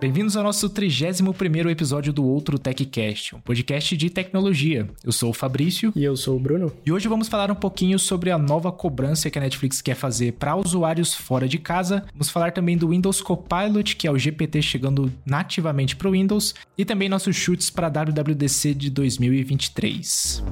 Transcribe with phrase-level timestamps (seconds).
[0.00, 4.88] Bem-vindos ao nosso 31º episódio do Outro TechCast, um podcast de tecnologia.
[5.04, 5.92] Eu sou o Fabrício.
[5.94, 6.72] E eu sou o Bruno.
[6.86, 10.32] E hoje vamos falar um pouquinho sobre a nova cobrança que a Netflix quer fazer
[10.32, 12.02] para usuários fora de casa.
[12.14, 16.54] Vamos falar também do Windows Copilot, que é o GPT chegando nativamente para o Windows,
[16.78, 20.42] e também nossos chutes para a WWDC de 2023.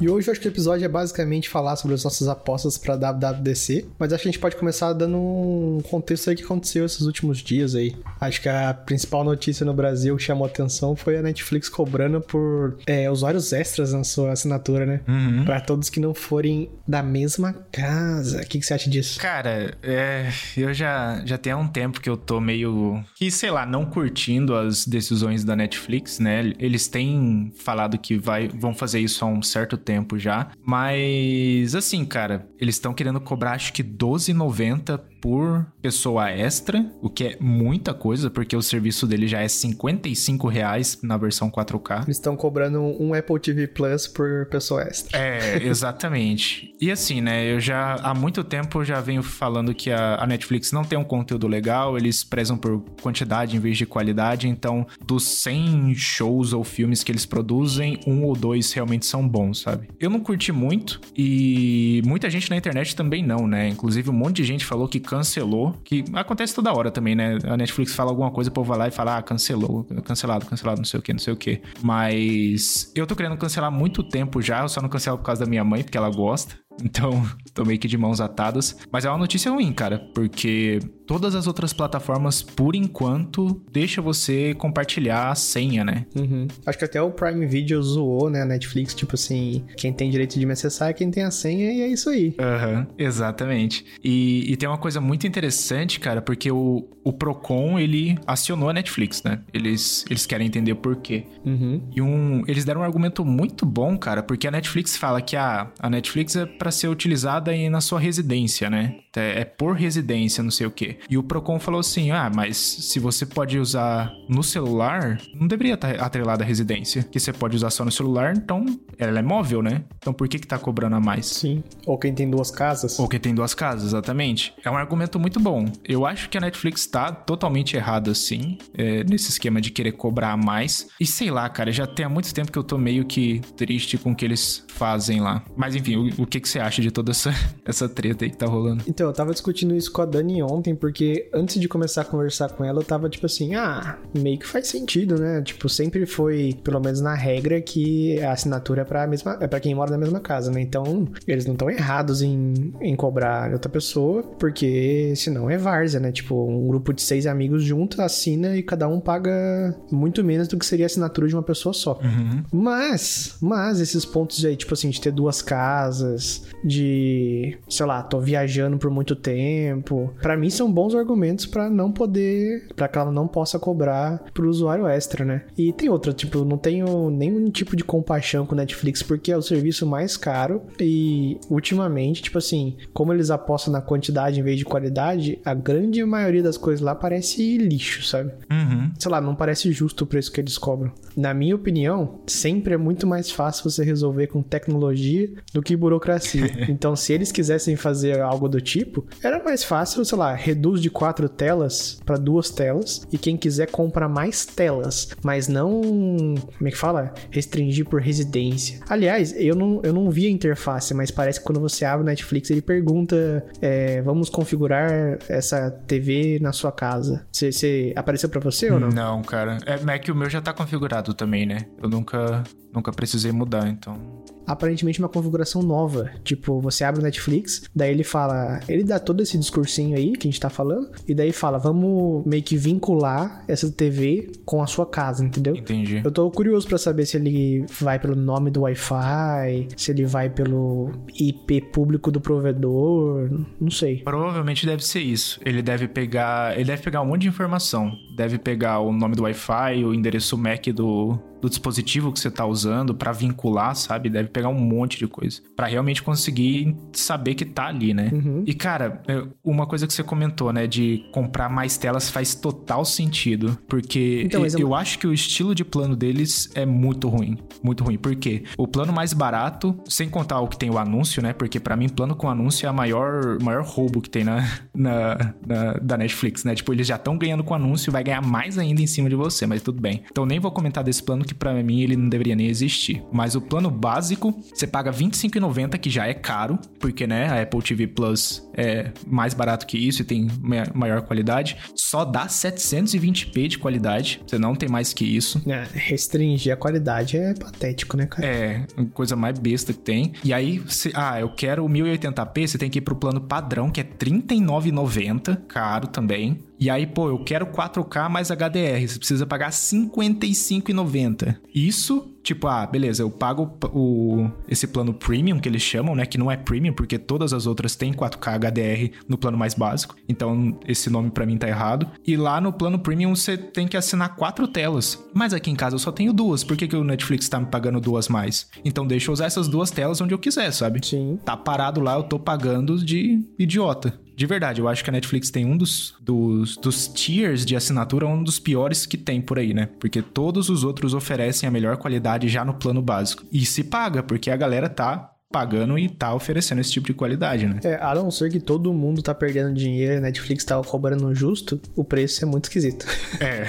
[0.00, 2.96] E hoje eu acho que o episódio é basicamente falar sobre as nossas apostas para
[2.96, 7.02] WWDC, mas acho que a gente pode começar dando um contexto aí que aconteceu esses
[7.02, 7.94] últimos dias aí.
[8.18, 12.78] Acho que a principal notícia no Brasil que chamou atenção foi a Netflix cobrando por
[12.86, 15.00] é, usuários extras na sua assinatura, né?
[15.06, 15.44] Uhum.
[15.44, 18.40] Para todos que não forem da mesma casa.
[18.40, 19.20] O que, que você acha disso?
[19.20, 23.66] Cara, é, eu já, já tem um tempo que eu tô meio que, sei lá,
[23.66, 26.54] não curtindo as decisões da Netflix, né?
[26.58, 30.52] Eles têm falado que vai, vão fazer isso há um certo tempo tempo já.
[30.64, 37.24] Mas assim, cara, eles estão querendo cobrar acho que 12,90 por pessoa extra, o que
[37.24, 42.04] é muita coisa, porque o serviço dele já é 55 reais na versão 4K.
[42.04, 45.18] Eles estão cobrando um Apple TV Plus por pessoa extra.
[45.18, 46.74] É, exatamente.
[46.80, 50.72] e assim, né, eu já há muito tempo já venho falando que a, a, Netflix
[50.72, 55.24] não tem um conteúdo legal, eles prezam por quantidade em vez de qualidade, então dos
[55.24, 59.88] 100 shows ou filmes que eles produzem, um ou dois realmente são bons, sabe?
[59.98, 63.68] Eu não curti muito e muita gente na internet também não, né?
[63.68, 67.36] Inclusive um monte de gente falou que cancelou, que acontece toda hora também, né?
[67.44, 70.78] A Netflix fala alguma coisa, o povo vai lá e fala, ah, cancelou, cancelado, cancelado,
[70.78, 71.60] não sei o que, não sei o que.
[71.82, 75.50] Mas eu tô querendo cancelar muito tempo já, eu só não cancelo por causa da
[75.50, 76.54] minha mãe, porque ela gosta.
[76.82, 78.76] Então, tô meio que de mãos atadas.
[78.90, 84.54] Mas é uma notícia ruim, cara, porque todas as outras plataformas, por enquanto, deixa você
[84.54, 86.06] compartilhar a senha, né?
[86.14, 86.46] Uhum.
[86.64, 88.42] Acho que até o Prime Video zoou, né?
[88.42, 91.72] A Netflix, tipo assim, quem tem direito de me acessar é quem tem a senha
[91.72, 92.34] e é isso aí.
[92.38, 93.84] Aham, uhum, exatamente.
[94.04, 98.72] E, e, tem uma coisa muito interessante, cara, porque o, o Procon, ele acionou a
[98.72, 99.40] Netflix, né?
[99.52, 101.24] Eles, eles querem entender por quê.
[101.44, 101.80] Uhum.
[101.94, 105.72] E um, eles deram um argumento muito bom, cara, porque a Netflix fala que a,
[105.80, 108.96] a Netflix é para ser utilizada na sua residência, né?
[109.16, 110.98] É, é por residência, não sei o quê.
[111.08, 115.74] E o Procon falou assim: ah, mas se você pode usar no celular, não deveria
[115.74, 117.02] estar atrelada à residência.
[117.02, 118.64] Que você pode usar só no celular, então
[118.98, 119.84] ela é móvel, né?
[119.98, 121.26] Então por que que tá cobrando a mais?
[121.26, 121.62] Sim.
[121.86, 122.98] Ou quem tem duas casas.
[122.98, 124.54] Ou quem tem duas casas, exatamente.
[124.64, 125.64] É um argumento muito bom.
[125.84, 130.32] Eu acho que a Netflix tá totalmente errada, sim, é, nesse esquema de querer cobrar
[130.32, 130.88] a mais.
[131.00, 133.98] E sei lá, cara, já tem há muito tempo que eu tô meio que triste
[133.98, 135.42] com o que eles fazem lá.
[135.56, 137.34] Mas enfim, o, o que que você acha de toda essa,
[137.64, 138.84] essa treta aí que tá rolando?
[138.86, 142.50] Então, eu tava discutindo isso com a Dani ontem, porque antes de começar a conversar
[142.50, 145.42] com ela, eu tava tipo assim, ah, meio que faz sentido, né?
[145.42, 149.60] Tipo, sempre foi, pelo menos na regra, que a assinatura é pra, mesma, é pra
[149.60, 150.60] quem mora na mesma casa, né?
[150.60, 156.12] Então, eles não estão errados em, em cobrar outra pessoa, porque senão é várzea, né?
[156.12, 160.58] Tipo, um grupo de seis amigos junto assina e cada um paga muito menos do
[160.58, 161.98] que seria a assinatura de uma pessoa só.
[162.02, 162.42] Uhum.
[162.52, 168.20] Mas, mas esses pontos aí, tipo assim, de ter duas casas, de, sei lá, tô
[168.20, 170.12] viajando por muito tempo.
[170.20, 174.50] Para mim são bons argumentos para não poder, para que ela não possa cobrar pro
[174.50, 175.44] usuário extra, né?
[175.56, 179.42] E tem outra, tipo, não tenho nenhum tipo de compaixão com Netflix porque é o
[179.42, 184.64] serviço mais caro e ultimamente, tipo assim, como eles apostam na quantidade em vez de
[184.64, 188.32] qualidade, a grande maioria das coisas lá parece lixo, sabe?
[188.50, 188.90] Uhum.
[188.98, 190.92] Sei lá, não parece justo o preço que eles cobram.
[191.16, 196.50] Na minha opinião, sempre é muito mais fácil você resolver com tecnologia do que burocracia.
[196.68, 198.79] então, se eles quisessem fazer algo do tipo,
[199.22, 203.70] era mais fácil, sei lá, reduz de quatro telas para duas telas e quem quiser
[203.70, 207.12] compra mais telas, mas não, como é que fala?
[207.30, 208.80] Restringir por residência.
[208.88, 212.06] Aliás, eu não, eu não vi a interface, mas parece que quando você abre o
[212.06, 217.26] Netflix ele pergunta, é, vamos configurar essa TV na sua casa.
[217.32, 218.88] Você apareceu para você ou não?
[218.88, 219.58] Não, cara.
[219.66, 221.66] É, é que o meu já tá configurado também, né?
[221.82, 222.42] Eu nunca,
[222.72, 224.20] nunca precisei mudar, então
[224.50, 226.10] aparentemente uma configuração nova.
[226.24, 230.26] Tipo, você abre o Netflix, daí ele fala, ele dá todo esse discursinho aí que
[230.26, 234.66] a gente tá falando, e daí fala, vamos meio que vincular essa TV com a
[234.66, 235.54] sua casa, entendeu?
[235.56, 236.00] Entendi.
[236.04, 240.28] Eu tô curioso para saber se ele vai pelo nome do Wi-Fi, se ele vai
[240.28, 243.30] pelo IP público do provedor,
[243.60, 244.02] não sei.
[244.02, 245.40] Provavelmente deve ser isso.
[245.44, 247.92] Ele deve pegar, ele deve pegar um monte de informação.
[248.16, 252.44] Deve pegar o nome do Wi-Fi, o endereço MAC do do dispositivo que você tá
[252.46, 254.08] usando para vincular, sabe?
[254.10, 258.10] Deve pegar um monte de coisa para realmente conseguir saber que tá ali, né?
[258.12, 258.42] Uhum.
[258.46, 262.84] E cara, é, uma coisa que você comentou, né, de comprar mais telas faz total
[262.84, 267.38] sentido, porque Então, eu, uma- acho que o estilo de plano deles é muito ruim,
[267.62, 267.96] muito ruim.
[267.98, 268.44] Por quê?
[268.58, 271.32] O plano mais barato, sem contar o que tem o anúncio, né?
[271.32, 275.34] Porque pra mim plano com anúncio é a maior, maior roubo que tem na, na,
[275.46, 276.54] na- da Netflix, né?
[276.54, 279.46] Tipo, eles já estão ganhando com anúncio, vai ganhar mais ainda em cima de você,
[279.46, 280.02] mas tudo bem.
[280.10, 283.02] Então nem vou comentar desse plano que pra mim ele não deveria nem existir.
[283.12, 287.62] Mas o plano básico, você paga R$25,90, que já é caro, porque né, a Apple
[287.62, 291.56] TV Plus é mais barato que isso e tem ma- maior qualidade.
[291.76, 295.40] Só dá 720p de qualidade, você não tem mais que isso.
[295.48, 298.26] É, restringir a qualidade é patético, né, cara?
[298.26, 300.12] É, coisa mais besta que tem.
[300.24, 303.70] E aí, se, ah, eu quero o 1080p, você tem que ir pro plano padrão,
[303.70, 306.38] que é R$39,90, caro também.
[306.58, 311.19] E aí, pô, eu quero 4K mais HDR, você precisa pagar R$55,90.
[311.54, 316.18] Isso, tipo, ah, beleza, eu pago o, esse plano premium que eles chamam, né, que
[316.18, 319.96] não é premium, porque todas as outras têm 4K HDR no plano mais básico.
[320.08, 321.86] Então, esse nome pra mim tá errado.
[322.06, 325.02] E lá no plano premium você tem que assinar quatro telas.
[325.14, 326.44] Mas aqui em casa eu só tenho duas.
[326.44, 328.48] Por que, que o Netflix tá me pagando duas mais?
[328.64, 330.84] Então deixa eu usar essas duas telas onde eu quiser, sabe?
[330.84, 331.18] Sim.
[331.24, 333.98] Tá parado lá, eu tô pagando de idiota.
[334.20, 338.06] De verdade, eu acho que a Netflix tem um dos, dos, dos tiers de assinatura,
[338.06, 339.70] um dos piores que tem por aí, né?
[339.80, 343.24] Porque todos os outros oferecem a melhor qualidade já no plano básico.
[343.32, 347.46] E se paga, porque a galera tá pagando e tá oferecendo esse tipo de qualidade,
[347.46, 347.60] né?
[347.64, 351.14] É, a não ser que todo mundo tá perdendo dinheiro e a Netflix tá cobrando
[351.14, 352.84] justo, o preço é muito esquisito.
[353.20, 353.46] É,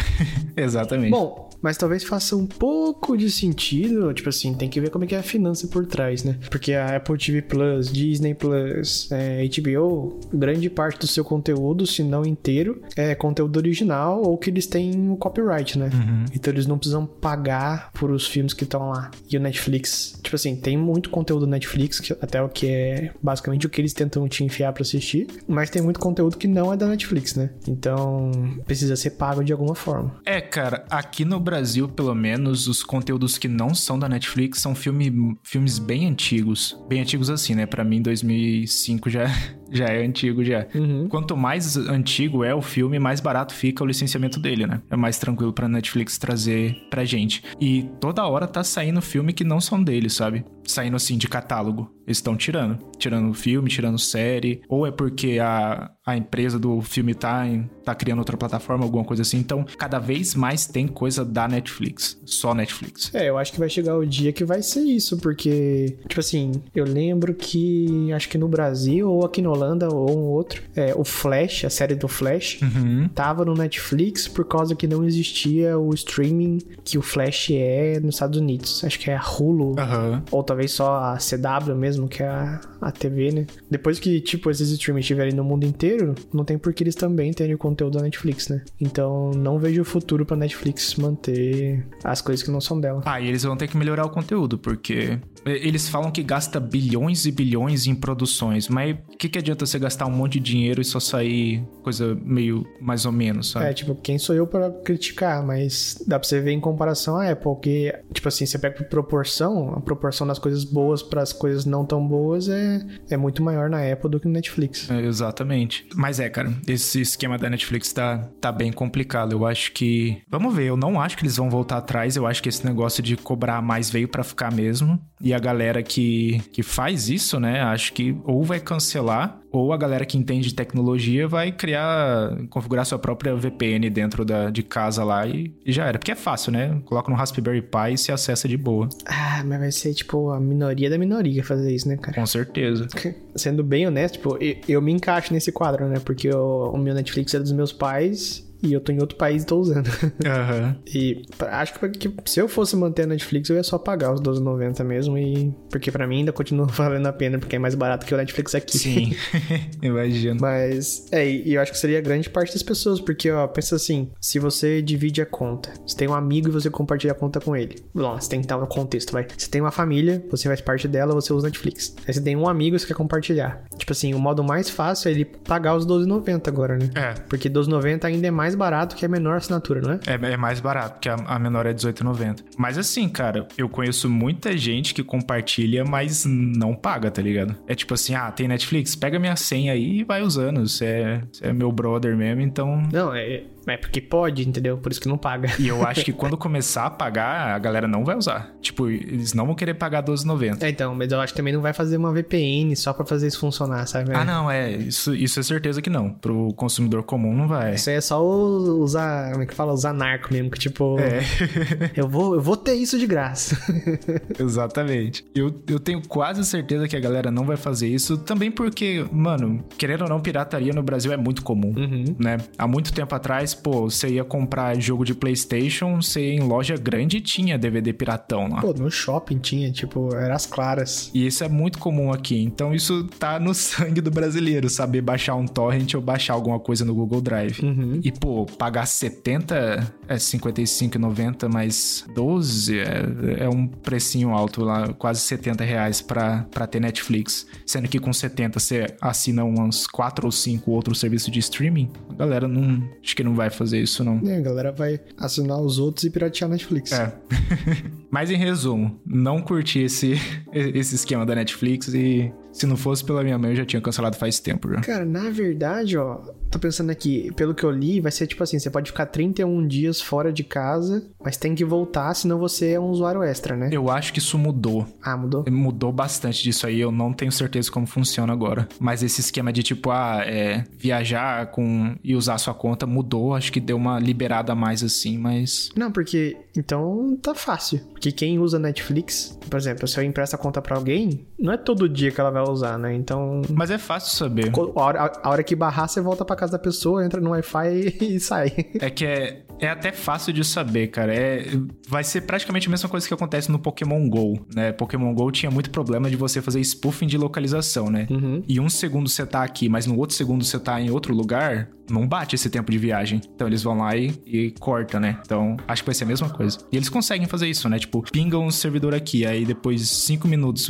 [0.56, 1.12] exatamente.
[1.12, 5.07] Bom, mas talvez faça um pouco de sentido, tipo assim, tem que ver como é
[5.07, 6.37] que é a finança por trás, né?
[6.49, 12.03] Porque a Apple TV Plus, Disney Plus, é, HBO, grande parte do seu conteúdo, se
[12.03, 15.89] não inteiro, é conteúdo original ou que eles têm o copyright, né?
[16.33, 19.11] Então eles não precisam pagar por os filmes que estão lá.
[19.29, 23.11] E o Netflix, tipo assim, tem muito conteúdo do Netflix, que até o que é
[23.21, 26.73] basicamente o que eles tentam te enfiar pra assistir, mas tem muito conteúdo que não
[26.73, 27.49] é da Netflix, né?
[27.67, 28.31] Então
[28.65, 30.15] precisa ser pago de alguma forma.
[30.25, 31.50] É, cara, aqui no Brasil,
[31.89, 36.80] pelo menos, os conteúdos que não são da Netflix são filme, filmes bem antigos.
[36.88, 37.65] Bem antigos assim, né?
[37.65, 39.25] Pra mim, 2005 já,
[39.71, 40.68] já é antigo já.
[40.74, 41.07] Uhum.
[41.07, 44.81] Quanto mais antigo é o filme, mais barato fica o licenciamento dele, né?
[44.89, 47.44] É mais tranquilo pra Netflix trazer pra gente.
[47.59, 50.45] E toda hora tá saindo filme que não são dele, sabe?
[50.65, 51.89] Saindo assim de catálogo.
[52.07, 52.77] Eles estão tirando.
[52.97, 54.61] Tirando filme, tirando série.
[54.67, 59.03] Ou é porque a, a empresa do filme tá, em- tá criando outra plataforma, alguma
[59.03, 59.37] coisa assim.
[59.37, 62.19] Então, cada vez mais tem coisa da Netflix.
[62.25, 63.13] Só Netflix.
[63.13, 66.51] É, eu acho que vai chegar o dia que vai ser isso, porque, tipo assim,
[66.75, 70.93] eu lembro que acho que no Brasil, ou aqui na Holanda, ou um outro, é,
[70.95, 73.07] o Flash, a série do Flash, Uhum.
[73.13, 78.15] tava no Netflix por causa que não existia o streaming que o Flash é nos
[78.15, 78.83] Estados Unidos.
[78.83, 79.75] Acho que é a Hulu.
[79.79, 80.23] Aham.
[80.31, 83.45] Ou talvez só a CW mesmo, que é a TV, né?
[83.69, 87.31] Depois que, tipo, esses streamings estiverem no mundo inteiro, não tem por que eles também
[87.31, 88.63] terem o conteúdo da Netflix, né?
[88.80, 93.01] Então, não vejo o futuro pra Netflix manter as coisas que não são dela.
[93.06, 97.25] Ah, e eles vão ter que melhorar o conteúdo, porque eles falam que gasta bilhões
[97.25, 100.81] e bilhões em produções, mas o que, que adianta você gastar um monte de dinheiro
[100.81, 103.66] e só sair coisa meio mais ou menos, sabe?
[103.66, 107.31] É, tipo, quem sou eu pra criticar, mas dá pra você ver em comparação à
[107.31, 111.66] Apple, que, tipo assim, você pega por proporção, a proporção das coisas boas pras coisas
[111.66, 112.70] não tão boas é,
[113.09, 114.89] é muito maior na Apple do que no Netflix.
[114.89, 115.88] É, exatamente.
[115.95, 119.33] Mas é, cara, esse esquema da Netflix tá, tá bem complicado.
[119.33, 120.21] Eu acho que.
[120.29, 122.15] Vamos ver, eu não acho que eles vão voltar atrás.
[122.15, 125.00] Eu acho que esse negócio de cobrar mais veio pra ficar mesmo.
[125.19, 129.77] E a galera que, que faz isso, né, acho que ou vai cancelar, ou a
[129.77, 135.03] galera que entende de tecnologia vai criar, configurar sua própria VPN dentro da, de casa
[135.03, 135.99] lá e, e já era.
[135.99, 136.79] Porque é fácil, né?
[136.85, 138.87] Coloca no Raspberry Pi e se acessa de boa.
[139.05, 142.15] Ah, mas vai ser, tipo, a minoria da minoria fazer isso, né, cara?
[142.15, 142.87] Com certeza.
[143.35, 145.99] Sendo bem honesto, tipo, eu, eu me encaixo nesse quadro, né?
[145.99, 149.44] Porque eu- o meu Netflix é dos meus pais e eu tô em outro país
[149.44, 149.89] e tô usando.
[150.25, 150.75] Aham.
[150.94, 154.83] E acho que, se eu fosse manter a Netflix, eu ia só pagar os 12,90
[154.83, 155.18] mesmo.
[155.18, 155.53] E.
[155.69, 158.56] Porque pra mim ainda continua valendo a pena, porque é mais barato que o Netflix
[158.56, 158.77] aqui.
[158.77, 159.15] Sim,
[159.81, 160.39] imagino.
[160.39, 164.11] Mas, é, e eu acho que seria grande parte das pessoas, porque, ó, pensa assim,
[164.19, 167.56] se você divide a conta, você tem um amigo e você compartilha a conta com
[167.56, 167.75] ele.
[167.94, 169.25] Bom, você tem que estar no contexto, vai.
[169.37, 171.95] Você tem uma família, você faz parte dela, você usa Netflix.
[172.07, 173.63] Aí você tem um amigo e você quer compartilhar.
[173.77, 176.89] Tipo assim, o modo mais fácil é ele pagar os 12,90 agora, né?
[176.95, 179.99] É, Porque 12,90 ainda é mais barato que a menor assinatura, não é?
[180.07, 182.43] É, é mais barato, porque a, a menor é 18,90.
[182.57, 187.55] Mas assim, cara, eu conheço muita gente que compartilha, mas não paga, tá ligado?
[187.67, 188.95] É tipo assim, ah, tem Netflix?
[188.95, 190.67] Pega minha senha aí e vai usando.
[190.67, 192.81] Você é, você é meu brother mesmo, então.
[192.91, 194.77] Não, é, É porque pode, entendeu?
[194.77, 195.49] Por isso que não paga.
[195.59, 198.51] E eu acho que quando começar a pagar, a galera não vai usar.
[198.61, 200.63] Tipo, eles não vão querer pagar 12,90.
[200.63, 203.27] É, então, mas eu acho que também não vai fazer uma VPN só pra fazer
[203.27, 204.11] isso funcionar, sabe?
[204.13, 204.71] Ah, não, é.
[204.71, 206.09] Isso, isso é certeza que não.
[206.09, 207.75] Pro consumidor comum não vai.
[207.75, 209.73] Isso aí é só usar, como é que fala?
[209.73, 210.97] Usar narco mesmo, que tipo...
[210.99, 211.21] É.
[211.95, 213.57] eu, vou, eu vou ter isso de graça.
[214.39, 215.25] Exatamente.
[215.35, 219.63] Eu, eu tenho quase certeza que a galera não vai fazer isso, também porque, mano,
[219.77, 222.15] querendo ou não, pirataria no Brasil é muito comum, Uhum.
[222.19, 222.37] né?
[222.57, 226.75] Há muito tempo atrás, pô, você ia comprar jogo de PlayStation, você ia em loja
[226.75, 228.61] grande e tinha DVD piratão lá.
[228.61, 231.11] Pô, no shopping tinha, tipo, era as claras.
[231.13, 232.41] E isso é muito comum aqui.
[232.41, 236.85] Então isso tá no sangue do brasileiro, saber baixar um torrent ou baixar alguma coisa
[236.85, 237.59] no Google Drive.
[237.61, 237.99] Uhum.
[238.03, 245.21] E, pô, pagar 70 é 55,90 mais 12 é, é um precinho alto lá, quase
[245.21, 247.47] 70 reais pra, pra ter Netflix.
[247.65, 251.89] Sendo que com 70 você assina uns 4 ou 5 outros serviços de streaming.
[252.09, 252.83] A galera não.
[253.03, 254.21] Acho que não vai fazer isso, não.
[254.28, 256.92] É, a galera vai assinar os outros e piratear a Netflix.
[256.92, 257.14] É.
[258.11, 260.13] Mas em resumo, não curti esse,
[260.51, 264.18] esse esquema da Netflix e se não fosse pela minha mãe eu já tinha cancelado
[264.18, 264.81] faz tempo já.
[264.81, 266.15] Cara, na verdade, ó,
[266.49, 269.65] tô pensando aqui, pelo que eu li, vai ser tipo assim, você pode ficar 31
[269.65, 273.69] dias fora de casa, mas tem que voltar, senão você é um usuário extra, né?
[273.71, 274.85] Eu acho que isso mudou.
[275.01, 275.45] Ah, mudou?
[275.49, 278.68] Mudou bastante disso aí, eu não tenho certeza como funciona agora.
[278.80, 283.51] Mas esse esquema de tipo, ah, é, viajar com e usar sua conta mudou, acho
[283.51, 285.69] que deu uma liberada a mais assim, mas.
[285.75, 287.80] Não, porque então tá fácil.
[288.01, 291.57] Porque quem usa Netflix, por exemplo, se eu empresto a conta pra alguém, não é
[291.57, 292.95] todo dia que ela vai usar, né?
[292.95, 293.43] Então.
[293.47, 294.51] Mas é fácil saber.
[294.51, 297.97] A hora, a hora que barrar, você volta pra casa da pessoa, entra no Wi-Fi
[298.01, 298.53] e sai.
[298.79, 301.13] É que é, é até fácil de saber, cara.
[301.13, 301.45] É,
[301.87, 304.71] vai ser praticamente a mesma coisa que acontece no Pokémon GO, né?
[304.71, 308.07] Pokémon GO tinha muito problema de você fazer spoofing de localização, né?
[308.09, 308.41] Uhum.
[308.47, 311.69] E um segundo você tá aqui, mas no outro segundo você tá em outro lugar,
[311.91, 313.21] não bate esse tempo de viagem.
[313.35, 315.19] Então eles vão lá e, e corta, né?
[315.23, 316.57] Então acho que vai ser a mesma coisa.
[316.71, 317.77] E eles conseguem fazer isso, né?
[317.77, 320.69] Tipo, pinga um servidor aqui, aí depois 5 minutos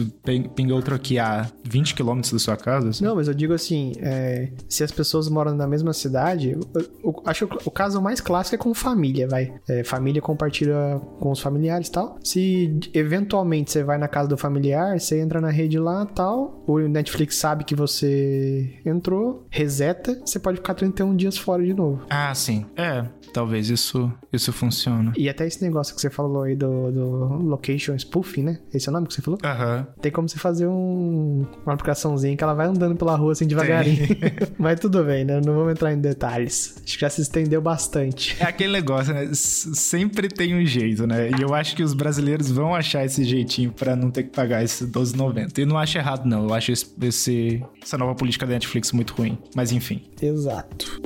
[0.55, 2.89] pinga outro aqui a 20 quilômetros da sua casa.
[2.89, 3.03] Assim.
[3.03, 6.61] Não, mas eu digo assim, é, se as pessoas moram na mesma cidade, eu,
[7.03, 9.53] eu, acho que o caso mais clássico é com família, vai.
[9.67, 12.17] É, família compartilha com os familiares e tal.
[12.23, 16.79] Se eventualmente você vai na casa do familiar, você entra na rede lá tal, o
[16.79, 22.01] Netflix sabe que você entrou, reseta, você pode ficar 31 dias fora de novo.
[22.09, 22.65] Ah, sim.
[22.75, 25.11] É, talvez isso, isso funcione.
[25.17, 28.59] E até esse negócio que você falou aí do, do location spoofing, né?
[28.73, 29.39] Esse é o nome que você falou?
[29.43, 29.77] Aham.
[29.77, 30.01] Uhum.
[30.01, 34.07] Tem como você fazer um, uma aplicaçãozinha que ela vai andando pela rua assim devagarinho.
[34.57, 35.41] Mas tudo bem, né?
[35.43, 36.75] Não vamos entrar em detalhes.
[36.83, 38.37] Acho que já se estendeu bastante.
[38.39, 39.29] É aquele negócio, né?
[39.33, 41.29] Sempre tem um jeito, né?
[41.37, 44.63] E eu acho que os brasileiros vão achar esse jeitinho para não ter que pagar
[44.63, 45.57] esse 12,90.
[45.59, 46.45] E não acho errado, não.
[46.45, 49.37] Eu acho esse, esse, essa nova política da Netflix muito ruim.
[49.55, 50.03] Mas enfim.
[50.21, 51.01] Exato.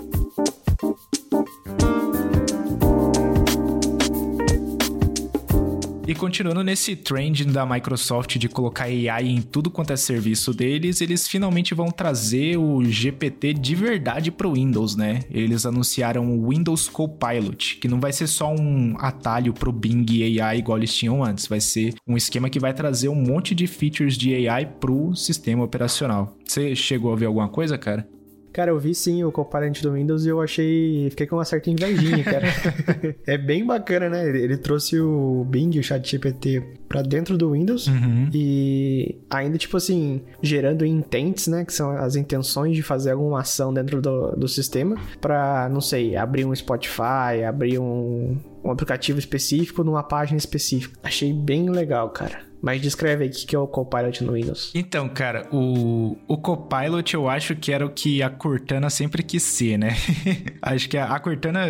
[6.08, 11.02] E continuando nesse trend da Microsoft de colocar AI em tudo quanto é serviço deles,
[11.02, 15.22] eles finalmente vão trazer o GPT de verdade para o Windows, né?
[15.32, 20.06] Eles anunciaram o Windows Copilot, que não vai ser só um atalho para o Bing
[20.40, 23.66] AI igual eles tinham antes, vai ser um esquema que vai trazer um monte de
[23.66, 26.38] features de AI pro sistema operacional.
[26.46, 28.08] Você chegou a ver alguma coisa, cara?
[28.56, 31.10] Cara, eu vi sim o Copilot do Windows e eu achei.
[31.10, 32.48] Fiquei com uma certa invejinha, cara.
[33.28, 34.30] é bem bacana, né?
[34.30, 38.30] Ele trouxe o Bing, o ChatGPT, pra dentro do Windows uhum.
[38.34, 41.66] e ainda, tipo assim, gerando intents, né?
[41.66, 46.16] Que são as intenções de fazer alguma ação dentro do, do sistema pra, não sei,
[46.16, 50.98] abrir um Spotify, abrir um, um aplicativo específico numa página específica.
[51.04, 52.40] Achei bem legal, cara.
[52.66, 54.72] Mas descreve aí o que é o Copilot no Windows.
[54.74, 59.44] Então, cara, o, o Copilot eu acho que era o que a Cortana sempre quis
[59.44, 59.90] ser, né?
[60.64, 61.68] acho que a, a Cortana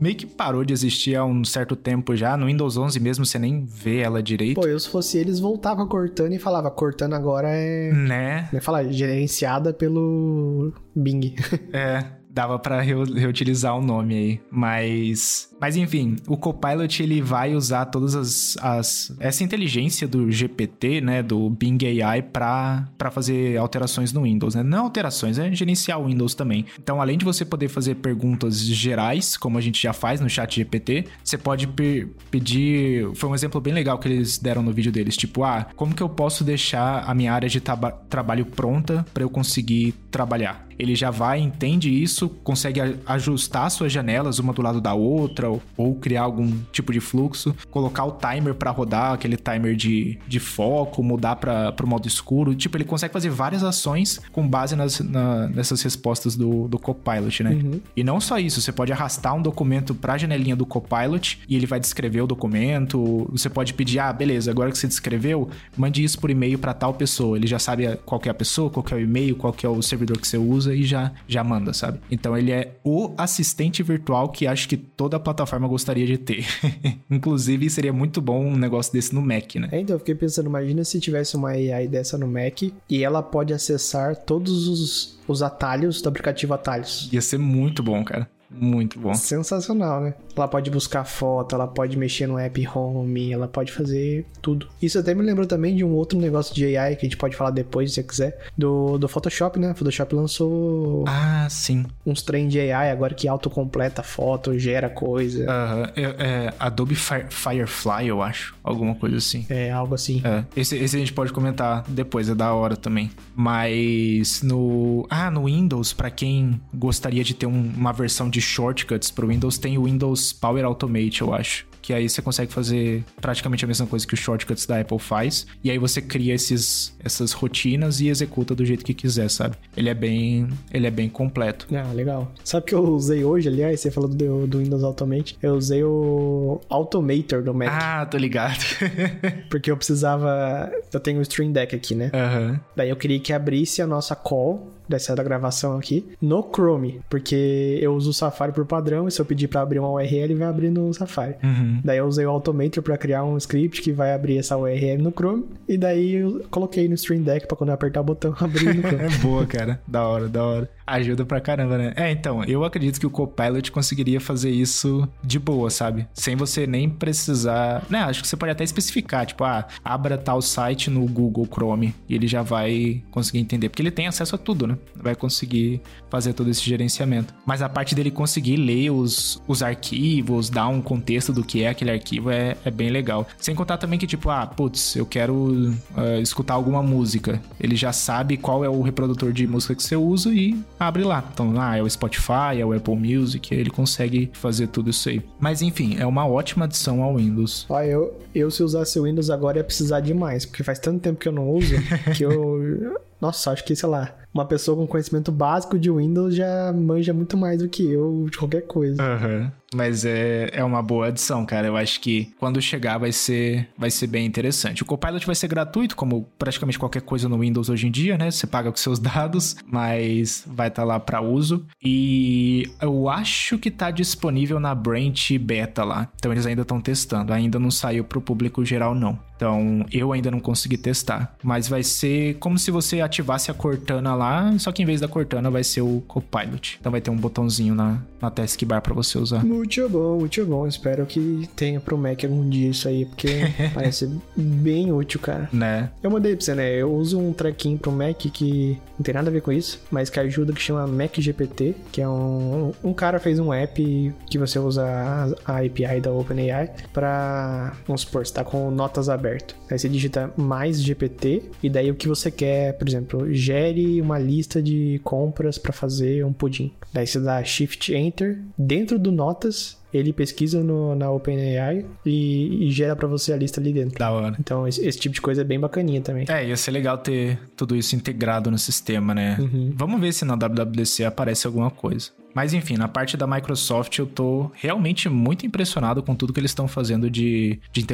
[0.00, 2.34] meio que parou de existir há um certo tempo já.
[2.34, 4.58] No Windows 11 mesmo você nem vê ela direito.
[4.58, 7.92] Pô, eu se fosse eles voltava a Cortana e falava, Cortana agora é...
[7.92, 8.48] Né?
[8.54, 8.84] É falar?
[8.84, 11.34] Gerenciada pelo Bing.
[11.74, 14.40] é dava para reutilizar o nome aí.
[14.50, 21.00] Mas, mas enfim, o Copilot ele vai usar todas as, as essa inteligência do GPT,
[21.00, 24.62] né, do Bing AI para fazer alterações no Windows, né?
[24.62, 26.64] Não alterações, é gerenciar o Windows também.
[26.78, 30.54] Então, além de você poder fazer perguntas gerais, como a gente já faz no chat
[30.54, 34.90] GPT, você pode pe pedir, foi um exemplo bem legal que eles deram no vídeo
[34.90, 39.22] deles, tipo, ah, como que eu posso deixar a minha área de trabalho pronta para
[39.22, 40.66] eu conseguir trabalhar?
[40.82, 45.62] Ele já vai, entende isso, consegue ajustar suas janelas uma do lado da outra, ou,
[45.76, 50.40] ou criar algum tipo de fluxo, colocar o timer para rodar, aquele timer de, de
[50.40, 52.54] foco, mudar para o modo escuro.
[52.54, 57.42] Tipo, ele consegue fazer várias ações com base nas, na, nessas respostas do, do Copilot,
[57.44, 57.50] né?
[57.50, 57.80] Uhum.
[57.96, 61.54] E não só isso, você pode arrastar um documento para a janelinha do Copilot e
[61.54, 63.28] ele vai descrever o documento.
[63.30, 66.94] Você pode pedir, ah, beleza, agora que você descreveu, mande isso por e-mail para tal
[66.94, 67.36] pessoa.
[67.36, 70.18] Ele já sabe qual é a pessoa, qual é o e-mail, qual é o servidor
[70.18, 72.00] que você usa e já, já manda, sabe?
[72.10, 76.46] Então ele é o assistente virtual que acho que toda plataforma gostaria de ter.
[77.10, 79.68] Inclusive, seria muito bom um negócio desse no Mac, né?
[79.72, 83.22] É, então eu fiquei pensando, imagina se tivesse uma AI dessa no Mac e ela
[83.22, 87.08] pode acessar todos os, os atalhos do aplicativo Atalhos.
[87.12, 88.28] Ia ser muito bom, cara.
[88.54, 89.14] Muito bom.
[89.14, 90.14] Sensacional, né?
[90.36, 94.68] Ela pode buscar foto, ela pode mexer no app home, ela pode fazer tudo.
[94.80, 97.36] Isso até me lembrou também de um outro negócio de AI que a gente pode
[97.36, 99.72] falar depois, se você quiser, do, do Photoshop, né?
[99.72, 101.04] O Photoshop lançou.
[101.06, 101.84] Ah, sim.
[102.04, 105.50] Uns trem de AI agora que autocompleta foto, gera coisa.
[105.50, 105.82] Aham.
[105.82, 105.92] Uh -huh.
[105.96, 108.54] é, é, Adobe Fire, Firefly, eu acho.
[108.62, 109.46] Alguma coisa assim.
[109.48, 110.22] É, algo assim.
[110.24, 110.44] É.
[110.56, 113.10] Esse, esse a gente pode comentar depois, é da hora também.
[113.34, 115.06] Mas no.
[115.10, 119.58] Ah, no Windows, para quem gostaria de ter um, uma versão de shortcuts pro Windows,
[119.58, 123.86] tem o Windows Power Automate, eu acho que aí você consegue fazer praticamente a mesma
[123.86, 128.08] coisa que os shortcuts da Apple faz, e aí você cria esses, essas rotinas e
[128.08, 129.56] executa do jeito que quiser, sabe?
[129.76, 131.66] Ele é bem, ele é bem completo.
[131.74, 132.32] Ah, legal.
[132.44, 136.60] Sabe que eu usei hoje, aliás, você falou do, do Windows Automate, eu usei o
[136.68, 137.68] Automator do Mac.
[137.70, 138.62] Ah, tô ligado.
[139.50, 142.12] porque eu precisava, eu tenho o Stream Deck aqui, né?
[142.14, 142.60] Uhum.
[142.76, 147.78] Daí eu queria que abrisse a nossa call dessa da gravação aqui no Chrome, porque
[147.80, 150.48] eu uso o Safari por padrão e se eu pedir para abrir uma URL, vai
[150.48, 151.34] abrir no Safari.
[151.42, 151.80] Uhum.
[151.82, 155.10] Daí eu usei o Automator para criar um script que vai abrir essa URL no
[155.10, 158.74] Chrome e daí eu coloquei no Stream Deck para quando eu apertar o botão abrir
[158.74, 159.04] no Chrome.
[159.04, 159.80] é boa, cara.
[159.86, 160.70] Da hora, da hora.
[160.86, 161.92] Ajuda pra caramba, né?
[161.96, 166.06] É, então, eu acredito que o Copilot conseguiria fazer isso de boa, sabe?
[166.12, 167.84] Sem você nem precisar.
[167.88, 171.94] Né, acho que você pode até especificar, tipo, ah, abra tal site no Google Chrome
[172.08, 174.76] e ele já vai conseguir entender, porque ele tem acesso a tudo, né?
[174.96, 177.34] Vai conseguir fazer todo esse gerenciamento.
[177.46, 181.68] Mas a parte dele conseguir ler os, os arquivos, dar um contexto do que é
[181.68, 183.26] aquele arquivo é, é bem legal.
[183.38, 187.40] Sem contar também que, tipo, ah, putz, eu quero uh, escutar alguma música.
[187.58, 191.24] Ele já sabe qual é o reprodutor de música que você usa e abre lá.
[191.32, 195.22] Então, ah, é o Spotify, é o Apple Music, ele consegue fazer tudo isso aí.
[195.38, 197.66] Mas enfim, é uma ótima adição ao Windows.
[197.68, 201.18] Ó, eu, eu se usasse o Windows agora ia precisar demais, porque faz tanto tempo
[201.18, 201.74] que eu não uso
[202.16, 203.00] que eu.
[203.22, 207.36] Nossa, acho que, sei lá, uma pessoa com conhecimento básico de Windows já manja muito
[207.36, 209.00] mais do que eu de qualquer coisa.
[209.00, 209.48] Uhum.
[209.74, 211.66] Mas é, é uma boa adição, cara.
[211.66, 214.82] Eu acho que quando chegar vai ser, vai ser bem interessante.
[214.82, 218.30] O Copilot vai ser gratuito, como praticamente qualquer coisa no Windows hoje em dia, né?
[218.30, 221.66] Você paga com seus dados, mas vai estar tá lá para uso.
[221.82, 226.08] E eu acho que tá disponível na Branch Beta lá.
[226.16, 227.32] Então eles ainda estão testando.
[227.32, 229.18] Ainda não saiu pro público geral, não.
[229.42, 231.34] Então eu ainda não consegui testar.
[231.42, 235.08] Mas vai ser como se você ativasse a Cortana lá, só que em vez da
[235.08, 236.78] Cortana vai ser o Copilot.
[236.78, 239.44] Então vai ter um botãozinho na, na taskbar para você usar.
[239.44, 240.66] Muito bom, muito bom.
[240.66, 243.28] Espero que tenha pro Mac algum dia isso aí, porque
[243.74, 245.48] parece bem útil, cara.
[245.52, 245.90] Né?
[246.02, 246.74] Eu mandei pra você, né?
[246.74, 250.10] Eu uso um trequinho pro Mac que não tem nada a ver com isso, mas
[250.10, 252.72] que ajuda, que chama Mac GPT, que é um...
[252.82, 257.76] Um cara fez um app que você usa a, a API da OpenAI pra...
[257.86, 259.56] Vamos supor, você tá com notas aberto.
[259.70, 264.18] Aí você digita mais GPT e daí o que você quer, por exemplo, gere uma
[264.18, 266.72] lista de compras para fazer um pudim.
[266.92, 272.66] Daí você dá Shift Enter dentro do Notas is ele pesquisa no, na OpenAI e,
[272.66, 273.98] e gera para você a lista ali dentro.
[273.98, 274.36] Da hora.
[274.38, 276.26] Então, esse, esse, tipo de coisa é bem bacaninha também.
[276.28, 279.36] É, ia ser legal ter tudo isso integrado no sistema, né?
[279.38, 279.72] Uhum.
[279.74, 282.10] Vamos ver se na WWDC aparece alguma coisa.
[282.34, 286.50] Mas enfim, na parte da Microsoft eu tô realmente muito impressionado com tudo que eles
[286.50, 287.86] estão fazendo de, de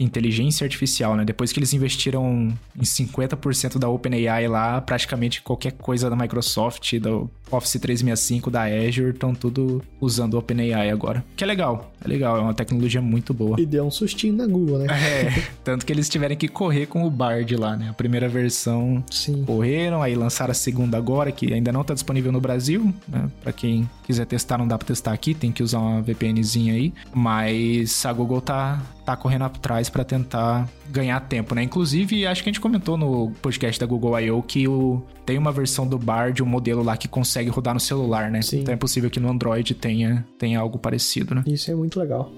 [0.00, 1.24] inteligência artificial, né?
[1.24, 7.30] Depois que eles investiram em 50% da OpenAI lá, praticamente qualquer coisa da Microsoft, do
[7.50, 11.24] Office 365, da Azure, estão tudo usando OpenAI agora.
[11.36, 13.60] Que é legal, é legal, é uma tecnologia muito boa.
[13.60, 14.86] E deu um sustinho na Google, né?
[14.90, 17.90] É, tanto que eles tiveram que correr com o Bard lá, né?
[17.90, 19.44] A primeira versão Sim.
[19.44, 23.30] correram, aí lançaram a segunda agora, que ainda não tá disponível no Brasil, né?
[23.42, 26.92] Pra quem quiser testar, não dá pra testar aqui, tem que usar uma VPNzinha aí.
[27.12, 31.62] Mas a Google tá, tá correndo atrás para tentar ganhar tempo, né?
[31.62, 34.42] Inclusive, acho que a gente comentou no podcast da Google I.O.
[34.42, 38.30] que o, tem uma versão do Bard, um modelo lá que consegue rodar no celular,
[38.30, 38.42] né?
[38.42, 38.60] Sim.
[38.60, 41.44] Então é possível que no Android tenha, tenha algo parecido, né?
[41.46, 42.30] Isso é muito legal.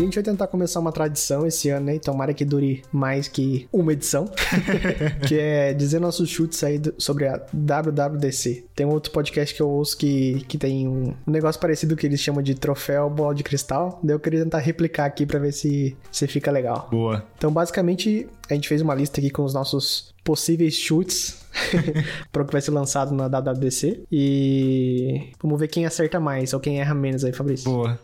[0.00, 1.98] E a gente vai tentar começar uma tradição esse ano, né?
[1.98, 4.24] Tomara que dure mais que uma edição.
[5.28, 8.64] que é dizer nossos chutes aí sobre a WWDC.
[8.74, 12.18] Tem um outro podcast que eu ouço que, que tem um, negócio parecido que eles
[12.18, 14.00] chamam de troféu bola de cristal.
[14.02, 16.88] Daí eu queria tentar replicar aqui para ver se, se fica legal.
[16.90, 17.22] Boa.
[17.36, 21.42] Então, basicamente, a gente fez uma lista aqui com os nossos possíveis chutes
[22.32, 24.04] para o que vai ser lançado na WWDC.
[24.10, 27.70] E vamos ver quem acerta mais ou quem erra menos aí, Fabrício.
[27.70, 28.00] Boa.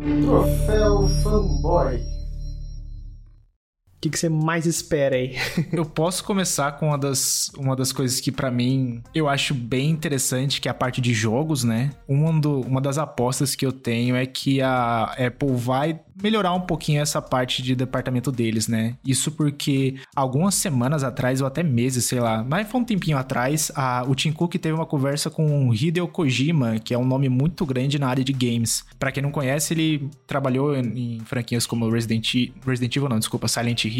[0.00, 2.15] Troféu Fanboy.
[4.06, 5.34] Que, que você mais espera aí?
[5.72, 9.90] eu posso começar com uma das, uma das coisas que para mim eu acho bem
[9.90, 11.90] interessante, que é a parte de jogos, né?
[12.06, 16.60] Uma, do, uma das apostas que eu tenho é que a Apple vai melhorar um
[16.60, 18.96] pouquinho essa parte de departamento deles, né?
[19.04, 23.70] Isso porque algumas semanas atrás, ou até meses, sei lá, mas foi um tempinho atrás,
[23.74, 27.28] a, o Tim Cook teve uma conversa com o Hideo Kojima, que é um nome
[27.28, 28.84] muito grande na área de games.
[28.98, 33.48] Para quem não conhece, ele trabalhou em, em franquias como Resident, Resident Evil, não, desculpa,
[33.48, 33.95] Silent Hill,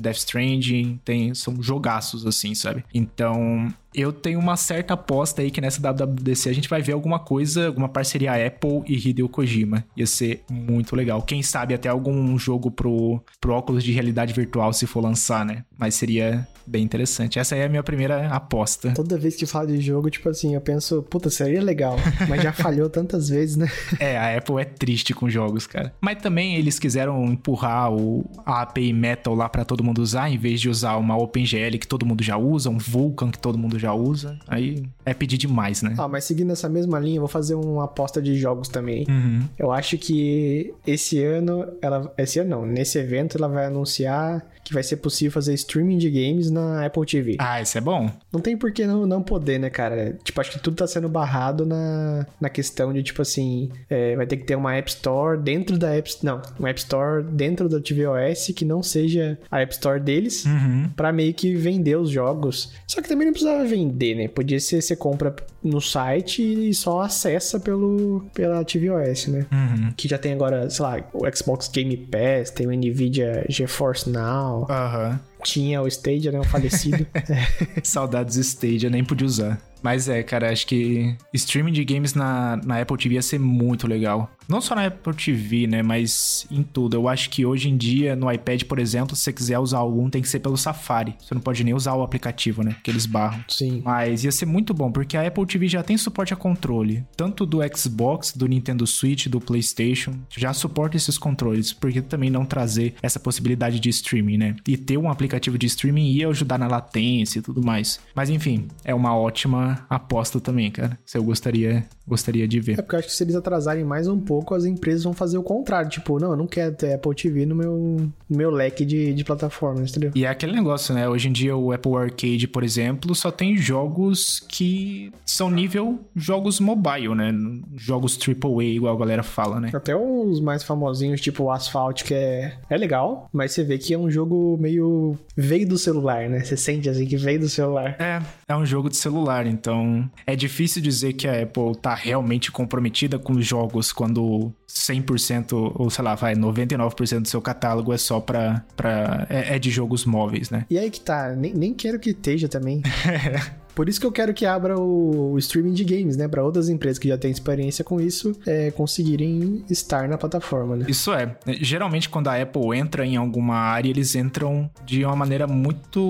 [0.00, 2.84] Death Stranding, tem, são jogaços assim, sabe?
[2.92, 7.18] Então, eu tenho uma certa aposta aí que nessa WWDC a gente vai ver alguma
[7.18, 9.84] coisa, alguma parceria Apple e Hideo Kojima.
[9.96, 11.22] Ia ser muito legal.
[11.22, 15.64] Quem sabe até algum jogo pro, pro óculos de realidade virtual se for lançar, né?
[15.78, 17.38] Mas seria bem interessante.
[17.38, 18.92] Essa aí é a minha primeira aposta.
[18.94, 21.96] Toda vez que fala de jogo, tipo assim, eu penso, puta, seria legal.
[22.28, 23.70] Mas já falhou tantas vezes, né?
[23.98, 25.92] É, a Apple é triste com jogos, cara.
[26.00, 30.38] Mas também eles quiseram empurrar o, a API Metal lá para todo mundo usar, em
[30.38, 33.78] vez de usar uma OpenGL que todo mundo já usa, um Vulkan que todo mundo
[33.78, 34.38] já usa.
[34.48, 35.94] Aí é pedir demais, né?
[35.98, 39.04] Ah, mas seguindo essa mesma linha, eu vou fazer uma aposta de jogos também.
[39.08, 39.42] Uhum.
[39.58, 42.12] Eu acho que esse ano, ela.
[42.16, 46.10] Esse ano não, nesse evento ela vai anunciar que vai ser possível fazer streaming de
[46.10, 47.36] games na Apple TV.
[47.38, 48.10] Ah, isso é bom.
[48.32, 50.18] Não tem por que não, não poder, né, cara?
[50.24, 54.26] Tipo, acho que tudo tá sendo barrado na, na questão de, tipo assim, é, vai
[54.26, 57.80] ter que ter uma App Store dentro da App Não, uma App Store dentro da
[57.80, 60.88] tvOS que não seja a App Store deles, uhum.
[60.96, 62.72] pra meio que vender os jogos.
[62.86, 64.28] Só que também não precisava vender, né?
[64.28, 69.46] Podia ser você compra no site e só acessa pelo, pela tvOS, né?
[69.52, 69.92] Uhum.
[69.96, 74.61] Que já tem agora, sei lá, o Xbox Game Pass, tem o Nvidia GeForce Now.
[74.68, 75.31] Aham.
[75.42, 76.40] Tinha o Stadia, né?
[76.40, 77.06] O falecido.
[77.82, 79.60] Saudades Stadia, nem podia usar.
[79.82, 83.86] Mas é, cara, acho que streaming de games na, na Apple TV ia ser muito
[83.86, 84.30] legal.
[84.48, 85.82] Não só na Apple TV, né?
[85.82, 86.94] Mas em tudo.
[86.94, 90.10] Eu acho que hoje em dia, no iPad, por exemplo, se você quiser usar algum,
[90.10, 91.14] tem que ser pelo Safari.
[91.20, 92.72] Você não pode nem usar o aplicativo, né?
[92.72, 93.42] Porque eles barram.
[93.48, 93.82] Sim.
[93.84, 97.04] Mas ia ser muito bom, porque a Apple TV já tem suporte a controle.
[97.16, 100.12] Tanto do Xbox, do Nintendo Switch, do PlayStation.
[100.36, 101.72] Já suporta esses controles.
[101.72, 104.56] Por que também não trazer essa possibilidade de streaming, né?
[104.68, 108.00] E ter um aplicativo de streaming ia ajudar na latência e tudo mais.
[108.14, 110.98] Mas enfim, é uma ótima aposta também, cara.
[111.04, 112.78] Se eu gostaria, gostaria de ver.
[112.78, 115.38] É porque eu acho que se eles atrasarem mais um pouco, as empresas vão fazer
[115.38, 115.90] o contrário.
[115.90, 119.24] Tipo, não, eu não quero ter Apple TV no meu, no meu leque de, de
[119.24, 120.12] plataformas, entendeu?
[120.14, 121.08] E é aquele negócio, né?
[121.08, 126.60] Hoje em dia o Apple Arcade, por exemplo, só tem jogos que são nível jogos
[126.60, 127.32] mobile, né?
[127.76, 129.70] Jogos AAA, igual a galera fala, né?
[129.72, 133.94] Até os mais famosinhos, tipo o Asphalt, que é, é legal, mas você vê que
[133.94, 135.16] é um jogo meio...
[135.36, 136.40] veio do celular, né?
[136.40, 137.96] Você sente assim que veio do celular.
[137.98, 142.50] É, é um jogo de celular, então é difícil dizer que a Apple tá realmente
[142.50, 147.98] comprometida com os jogos quando 100% ou sei lá, vai 99% do seu catálogo é
[147.98, 150.66] só pra, pra é, é, de jogos móveis, né?
[150.70, 152.82] E aí que tá, nem, nem quero que esteja também.
[153.74, 156.28] Por isso que eu quero que abra o, o streaming de games, né?
[156.28, 160.86] Para outras empresas que já têm experiência com isso é, conseguirem estar na plataforma, né?
[160.88, 161.36] Isso é.
[161.60, 166.00] Geralmente, quando a Apple entra em alguma área, eles entram de uma maneira muito,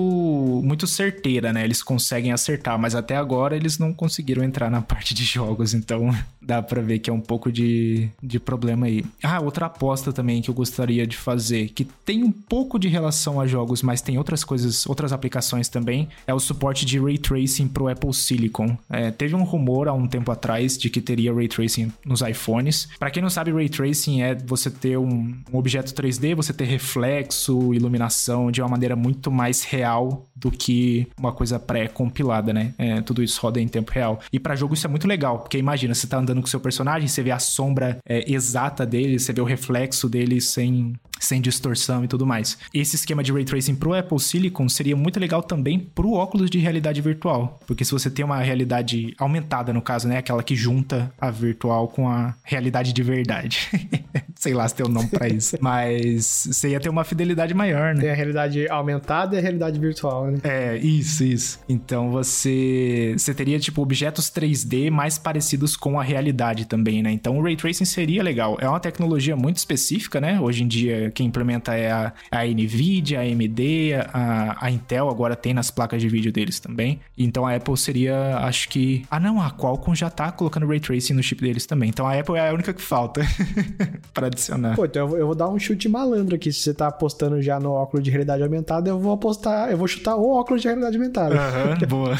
[0.63, 1.63] muito certeira, né?
[1.63, 6.13] Eles conseguem acertar, mas até agora eles não conseguiram entrar na parte de jogos, então
[6.45, 9.03] dá para ver que é um pouco de, de problema aí.
[9.21, 13.39] Ah, outra aposta também que eu gostaria de fazer, que tem um pouco de relação
[13.39, 17.67] a jogos, mas tem outras coisas, outras aplicações também, é o suporte de Ray Tracing
[17.67, 18.77] pro Apple Silicon.
[18.89, 22.87] É, teve um rumor há um tempo atrás de que teria Ray Tracing nos iPhones.
[22.99, 26.65] Para quem não sabe, Ray Tracing é você ter um, um objeto 3D, você ter
[26.65, 32.73] reflexo, iluminação de uma maneira muito mais real do que uma coisa pré-compilada, né?
[32.77, 34.19] É, tudo isso roda em tempo real.
[34.31, 37.07] E para jogo isso é muito legal, porque imagina, você tá andando com seu personagem,
[37.07, 40.93] você vê a sombra é, exata dele, você vê o reflexo dele sem,
[41.25, 42.57] sem distorção e tudo mais.
[42.73, 46.59] Esse esquema de ray tracing pro Apple Silicon seria muito legal também pro óculos de
[46.59, 51.11] realidade virtual, porque se você tem uma realidade aumentada no caso, né, aquela que junta
[51.19, 53.69] a virtual com a realidade de verdade.
[54.35, 55.57] Sei lá se tem um nome pra isso.
[55.61, 58.01] Mas você ia ter uma fidelidade maior, né?
[58.01, 60.39] Tem a realidade aumentada e a realidade virtual, né?
[60.43, 61.59] É, isso, isso.
[61.69, 67.11] Então você, você teria, tipo, objetos 3D mais parecidos com a realidade também, né?
[67.11, 68.57] Então o Ray Tracing seria legal.
[68.59, 70.39] É uma tecnologia muito específica, né?
[70.39, 75.35] Hoje em dia, quem implementa é a, a NVIDIA, a AMD, a, a Intel agora
[75.35, 76.99] tem nas placas de vídeo deles também.
[77.17, 79.05] Então a Apple seria, acho que...
[79.09, 81.89] Ah, não, a Qualcomm já tá colocando Ray Tracing no chip deles também.
[81.89, 83.21] Então a Apple é a única que falta
[84.13, 84.75] para adicionar.
[84.75, 86.51] Pô, então eu vou, dar um chute malandro aqui.
[86.51, 89.87] Se você tá apostando já no óculos de realidade aumentada, eu vou apostar, eu vou
[89.87, 91.35] chutar o óculos de realidade aumentada.
[91.35, 92.17] Aham, boa.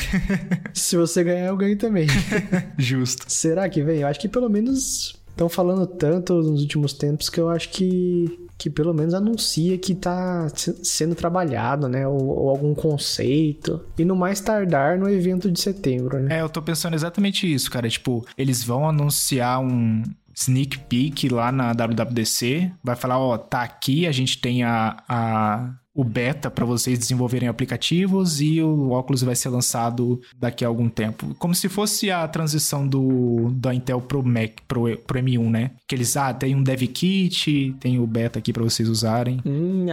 [0.74, 2.08] Se você ganhar, eu ganho também.
[2.78, 3.26] Justo.
[3.28, 4.02] Será que vem?
[4.02, 8.43] Eu acho que pelo menos estão falando tanto nos últimos tempos que eu acho que
[8.64, 12.08] que pelo menos anuncia que tá se- sendo trabalhado, né?
[12.08, 13.84] Ou, ou algum conceito.
[13.98, 16.38] E no mais tardar no evento de setembro, né?
[16.38, 17.90] É, eu tô pensando exatamente isso, cara.
[17.90, 20.02] Tipo, eles vão anunciar um
[20.34, 22.72] sneak peek lá na WWDC.
[22.82, 27.48] Vai falar, ó, tá aqui, a gente tem a, a- o beta para vocês desenvolverem
[27.48, 31.36] aplicativos e o óculos vai ser lançado daqui a algum tempo.
[31.38, 35.72] Como se fosse a transição do da Intel pro Mac, pro, pro M1, né?
[35.88, 39.40] Que eles, ah, tem um dev kit, tem o beta aqui para vocês usarem.
[39.46, 39.86] Hum,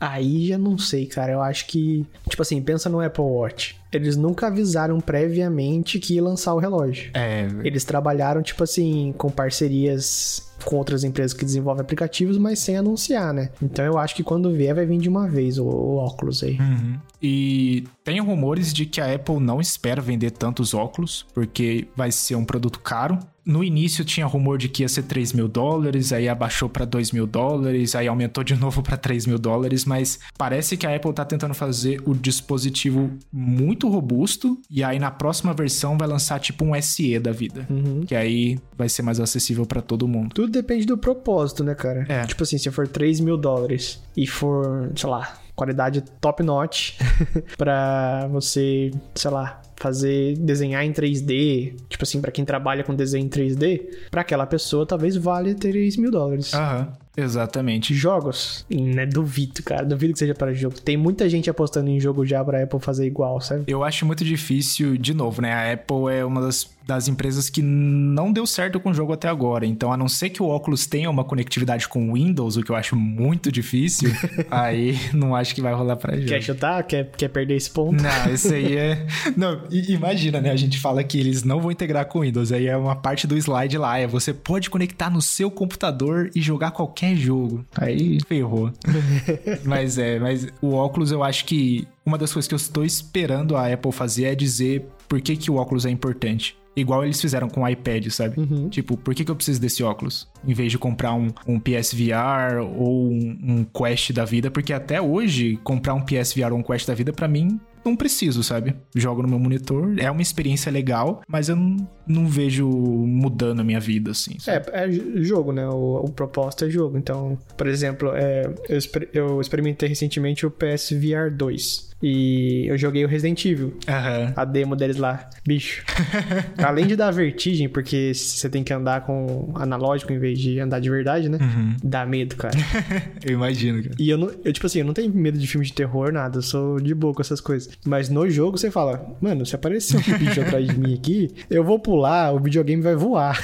[0.00, 1.32] aí já não sei, cara.
[1.32, 2.06] Eu acho que.
[2.28, 3.76] Tipo assim, pensa no Apple Watch.
[3.92, 7.10] Eles nunca avisaram previamente que ia lançar o relógio.
[7.12, 12.76] É, Eles trabalharam, tipo assim, com parcerias com outras empresas que desenvolvem aplicativos, mas sem
[12.76, 13.50] anunciar, né?
[13.62, 16.58] Então eu acho que quando vier, vai vir de uma vez o, o óculos aí.
[16.58, 16.98] Uhum.
[17.22, 22.34] E tem rumores de que a Apple não espera vender tantos óculos, porque vai ser
[22.34, 23.18] um produto caro.
[23.44, 27.12] No início tinha rumor de que ia ser 3 mil dólares, aí abaixou para 2
[27.12, 31.12] mil dólares, aí aumentou de novo para 3 mil dólares, mas parece que a Apple
[31.12, 36.64] tá tentando fazer o dispositivo muito robusto, e aí na próxima versão vai lançar tipo
[36.64, 37.66] um SE da vida,
[38.06, 40.34] que aí vai ser mais acessível para todo mundo.
[40.34, 42.06] Tudo depende do propósito, né, cara?
[42.08, 42.24] É.
[42.26, 46.98] Tipo assim, se for 3 mil dólares e for, sei lá, qualidade top notch
[47.56, 53.26] pra você, sei lá, fazer desenhar em 3D, tipo assim, pra quem trabalha com desenho
[53.26, 56.54] em 3D, pra aquela pessoa talvez valha 3 mil dólares.
[56.54, 57.92] Aham, exatamente.
[57.92, 60.80] Jogos, né, duvido, cara, duvido que seja para jogo.
[60.80, 63.64] Tem muita gente apostando em jogo já pra Apple fazer igual, sabe?
[63.66, 65.52] Eu acho muito difícil, de novo, né?
[65.52, 69.28] A Apple é uma das, das empresas que não deu certo com o jogo até
[69.28, 69.66] agora.
[69.66, 72.70] Então, a não ser que o óculos tenha uma conectividade com o Windows, o que
[72.70, 74.10] eu acho muito difícil,
[74.50, 76.28] aí não acho que vai rolar pra jogo.
[76.28, 76.82] Quer chutar?
[76.84, 78.02] Quer, quer perder esse ponto?
[78.02, 79.06] Não, isso aí é.
[79.36, 80.50] Não, imagina, né?
[80.50, 82.52] A gente fala que eles não vão integrar com o Windows.
[82.52, 83.98] Aí é uma parte do slide lá.
[83.98, 87.64] É você pode conectar no seu computador e jogar qualquer jogo.
[87.76, 88.72] Aí ferrou.
[89.64, 93.56] mas é, mas o óculos eu acho que uma das coisas que eu estou esperando
[93.56, 96.56] a Apple fazer é dizer por que, que o óculos é importante.
[96.74, 98.36] Igual eles fizeram com o iPad, sabe?
[98.70, 100.28] Tipo, por que, que eu preciso desse óculos?
[100.46, 105.00] Em vez de comprar um, um PSVR ou um, um Quest da vida, porque até
[105.00, 108.74] hoje, comprar um PSVR ou um Quest da vida, pra mim, não preciso, sabe?
[108.94, 113.64] Jogo no meu monitor, é uma experiência legal, mas eu não, não vejo mudando a
[113.64, 114.38] minha vida, assim.
[114.38, 114.66] sabe?
[114.72, 114.90] É, é
[115.22, 115.66] jogo, né?
[115.68, 116.96] O, o propósito é jogo.
[116.96, 118.78] Então, por exemplo, é, eu,
[119.12, 121.91] eu experimentei recentemente o PSVR 2.
[122.02, 124.32] E eu joguei o Resident Evil, Aham.
[124.36, 125.28] a demo deles lá.
[125.46, 125.84] Bicho.
[126.58, 130.80] Além de dar vertigem, porque você tem que andar com analógico em vez de andar
[130.80, 131.38] de verdade, né?
[131.82, 132.54] Dá medo, cara.
[133.24, 133.94] Eu imagino, cara.
[133.98, 136.38] E eu, não, eu, tipo assim, eu não tenho medo de filme de terror, nada.
[136.38, 137.70] Eu sou de boa com essas coisas.
[137.84, 141.62] Mas no jogo você fala, mano, se aparecer um bicho atrás de mim aqui, eu
[141.62, 143.40] vou pular, o videogame vai voar.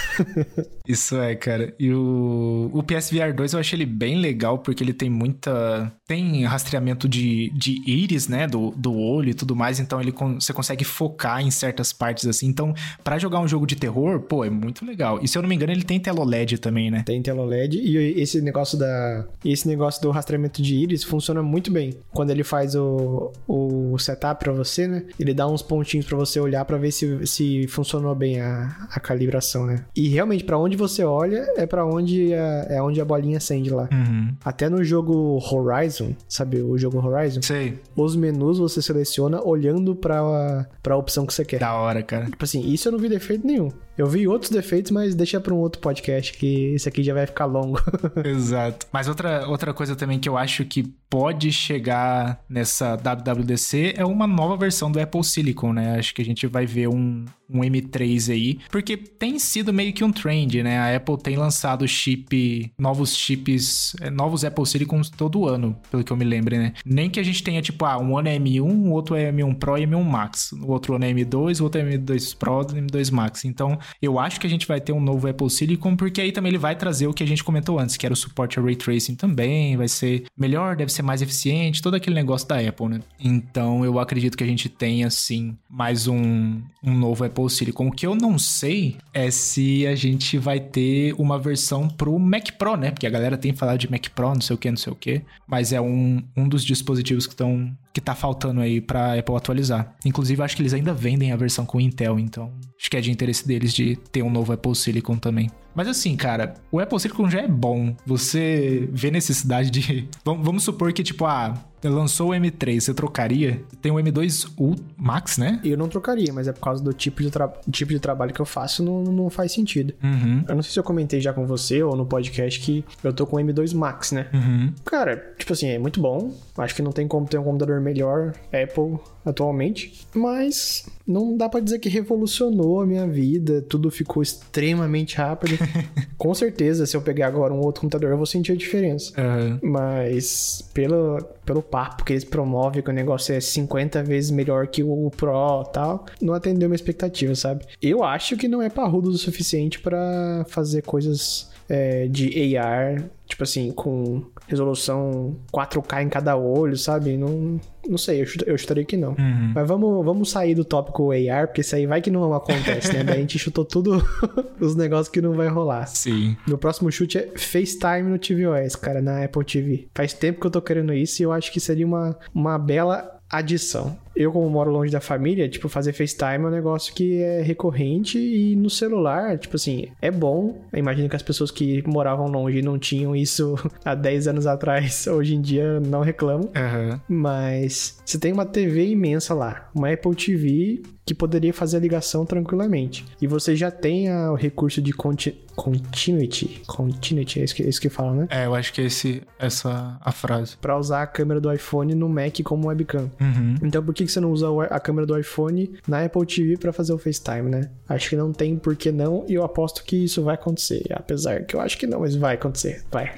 [0.87, 1.73] Isso é, cara.
[1.79, 5.92] E o, o PSVR 2 eu achei ele bem legal porque ele tem muita.
[6.09, 8.47] Tem rastreamento de, de íris, né?
[8.47, 9.79] Do, do olho e tudo mais.
[9.79, 12.47] Então ele con- você consegue focar em certas partes assim.
[12.49, 15.21] Então, pra jogar um jogo de terror, pô, é muito legal.
[15.23, 17.03] E se eu não me engano, ele tem tela OLED também, né?
[17.05, 21.71] Tem tela LED e esse negócio da esse negócio do rastreamento de íris funciona muito
[21.71, 21.92] bem.
[22.11, 25.05] Quando ele faz o, o setup pra você, né?
[25.21, 28.99] Ele dá uns pontinhos pra você olhar pra ver se, se funcionou bem a, a
[28.99, 29.85] calibração, né?
[29.94, 33.68] E realmente pra onde você olha é pra onde a, é onde a bolinha acende
[33.68, 33.88] lá.
[33.92, 34.35] Uhum.
[34.42, 35.98] Até no jogo Horizon,
[36.29, 37.43] sabe o jogo Horizon?
[37.43, 37.79] Sei.
[37.97, 41.61] Os menus você seleciona olhando pra, pra opção que você quer.
[41.61, 42.27] Da hora, cara.
[42.27, 43.71] Tipo assim, isso eu não vi defeito nenhum.
[43.99, 47.27] Eu vi outros defeitos, mas deixa pra um outro podcast, que esse aqui já vai
[47.27, 47.83] ficar longo.
[48.25, 48.87] Exato.
[48.93, 54.27] Mas outra, outra coisa também que eu acho que pode chegar nessa WWDC é uma
[54.27, 55.99] nova versão do Apple Silicon, né?
[55.99, 60.05] Acho que a gente vai ver um, um M3 aí, porque tem sido meio que
[60.05, 60.79] um trend, né?
[60.79, 66.13] A Apple tem lançado chip, novos chips, eh, novos Apple Silicons todo ano, pelo que
[66.13, 66.75] eu me lembro, né?
[66.85, 69.55] Nem que a gente tenha, tipo, ah, um ano é M1, o outro é M1
[69.59, 70.53] Pro e M1 Max.
[70.53, 73.45] O outro ano é M2, o outro é M2 Pro e M2 Max.
[73.45, 76.51] Então, eu acho que a gente vai ter um novo Apple Silicon, porque aí também
[76.51, 78.77] ele vai trazer o que a gente comentou antes, que era o suporte a Ray
[78.77, 83.01] Tracing também, vai ser melhor, deve ser mais eficiente, todo aquele negócio da Apple, né?
[83.18, 87.88] Então eu acredito que a gente tenha, sim, mais um, um novo Apple Silicon.
[87.88, 92.53] O que eu não sei é se a gente vai ter uma versão pro Mac
[92.59, 92.90] Pro, né?
[92.90, 94.96] Porque a galera tem falado de Mac Pro, não sei o que, não sei o
[94.96, 99.35] que, mas é um, um dos dispositivos que estão que tá faltando aí pra Apple
[99.37, 99.94] atualizar.
[100.05, 103.11] Inclusive, acho que eles ainda vendem a versão com Intel, então acho que é de
[103.11, 105.51] interesse deles de ter um novo Apple Silicon também.
[105.79, 107.95] Mas assim, cara, o Apple Silicon já é bom.
[108.05, 110.09] Você vê necessidade de.
[110.27, 113.62] Vamos supor que, tipo, ah, lançou o M3, você trocaria?
[113.81, 115.61] Tem o M2 U Max, né?
[115.62, 117.31] Eu não trocaria, mas é por causa do tipo de,
[117.71, 119.95] tipo de trabalho que eu faço, não, não faz sentido.
[120.03, 120.45] Uhum.
[120.49, 123.25] Eu não sei se eu comentei já com você ou no podcast que eu tô
[123.25, 124.27] com o M2 Max, né?
[124.35, 124.73] Uhum.
[124.85, 126.35] Cara, tipo assim, é muito bom.
[126.57, 131.61] Acho que não tem como ter um computador melhor Apple atualmente, mas não dá para
[131.61, 135.59] dizer que revolucionou a minha vida, tudo ficou extremamente rápido.
[136.17, 139.13] Com certeza, se eu pegar agora um outro computador, eu vou sentir a diferença.
[139.21, 139.59] Uhum.
[139.63, 144.83] Mas pelo, pelo papo que eles promovem, que o negócio é 50 vezes melhor que
[144.83, 147.65] o Pro tal, não atendeu minha expectativa, sabe?
[147.81, 153.43] Eu acho que não é parrudo o suficiente para fazer coisas é, de AR, tipo
[153.43, 157.17] assim, com resolução 4K em cada olho, sabe?
[157.17, 159.11] Não, não sei, eu, eu chutaria que não.
[159.11, 159.53] Uhum.
[159.55, 163.05] Mas vamos, vamos sair do tópico AR, porque isso aí vai que não acontece, né?
[163.05, 164.03] Daí a gente chutou tudo
[164.59, 165.87] os negócios que não vai rolar.
[165.87, 166.37] Sim.
[166.47, 169.89] Meu próximo chute é FaceTime no tvOS, cara, na Apple TV.
[169.95, 173.19] Faz tempo que eu tô querendo isso e eu acho que seria uma, uma bela
[173.31, 173.99] adição.
[174.19, 178.19] Eu, como moro longe da família, tipo, fazer FaceTime é um negócio que é recorrente
[178.19, 180.61] e no celular, tipo assim, é bom.
[180.75, 183.55] Imagino que as pessoas que moravam longe não tinham isso
[183.85, 186.49] há 10 anos atrás, hoje em dia não reclamam.
[186.49, 187.01] Uhum.
[187.09, 192.27] Mas você tem uma TV imensa lá, uma Apple TV que poderia fazer a ligação
[192.27, 193.03] tranquilamente.
[193.21, 196.63] E você já tem a, o recurso de conti continuity.
[196.69, 198.27] Continuity, é isso que, é isso que fala, né?
[198.31, 200.57] É, eu acho que é esse, essa a frase.
[200.59, 203.11] Pra usar a câmera do iPhone no Mac como webcam.
[203.21, 203.57] Uhum.
[203.63, 206.92] Então por que você não usa a câmera do iPhone na Apple TV para fazer
[206.92, 207.71] o FaceTime, né?
[207.88, 210.85] Acho que não tem por que não, e eu aposto que isso vai acontecer.
[210.92, 212.85] Apesar que eu acho que não, mas vai acontecer.
[212.90, 213.12] Vai.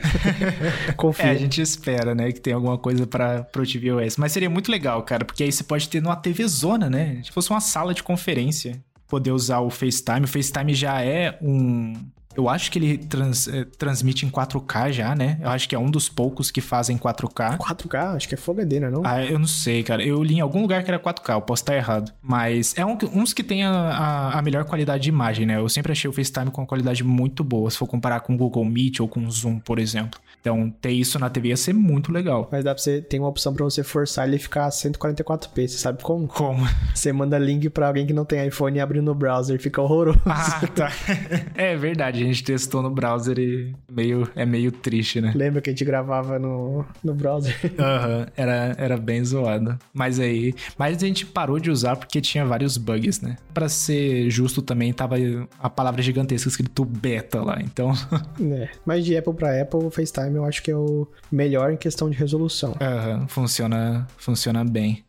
[0.96, 1.26] Confia.
[1.26, 4.16] É, a gente espera, né, que tenha alguma coisa para pro tvOS.
[4.16, 7.20] Mas seria muito legal, cara, porque aí você pode ter numa TV zona, né?
[7.24, 10.24] Se fosse uma sala de conferência, poder usar o FaceTime.
[10.24, 11.94] O FaceTime já é um
[12.37, 15.38] eu acho que ele trans, é, transmite em 4K já, né?
[15.40, 17.59] Eu acho que é um dos poucos que fazem 4K.
[17.59, 18.16] 4K?
[18.16, 18.90] Acho que é Full HD, né?
[18.90, 19.03] Não?
[19.05, 20.03] Ah, eu não sei, cara.
[20.03, 22.12] Eu li em algum lugar que era 4K, eu posso estar errado.
[22.23, 25.57] Mas é um, uns que tem a, a, a, melhor qualidade de imagem, né?
[25.57, 28.37] Eu sempre achei o FaceTime com uma qualidade muito boa, se for comparar com o
[28.37, 30.21] Google Meet ou com o Zoom, por exemplo.
[30.40, 32.49] Então, ter isso na TV ia ser muito legal.
[32.51, 35.79] Mas dá pra você, tem uma opção pra você forçar ele ficar a 144p, você
[35.79, 36.27] sabe como?
[36.27, 36.66] Como?
[36.95, 40.21] Você manda link pra alguém que não tem iPhone e abre no browser, fica horroroso.
[40.27, 40.93] Ah, tá.
[41.55, 45.33] é verdade, gente testou no browser e meio, é meio triste, né?
[45.35, 47.56] Lembra que a gente gravava no, no browser?
[47.78, 49.78] Aham, uhum, era, era bem zoado.
[49.92, 53.37] Mas aí, mas a gente parou de usar porque tinha vários bugs, né?
[53.52, 55.16] Pra ser justo também, tava
[55.59, 57.92] a palavra gigantesca escrito beta lá, então...
[58.40, 61.76] é, mas de Apple pra Apple, o FaceTime eu acho que é o melhor em
[61.76, 62.74] questão de resolução.
[62.80, 65.04] Uhum, funciona, funciona bem.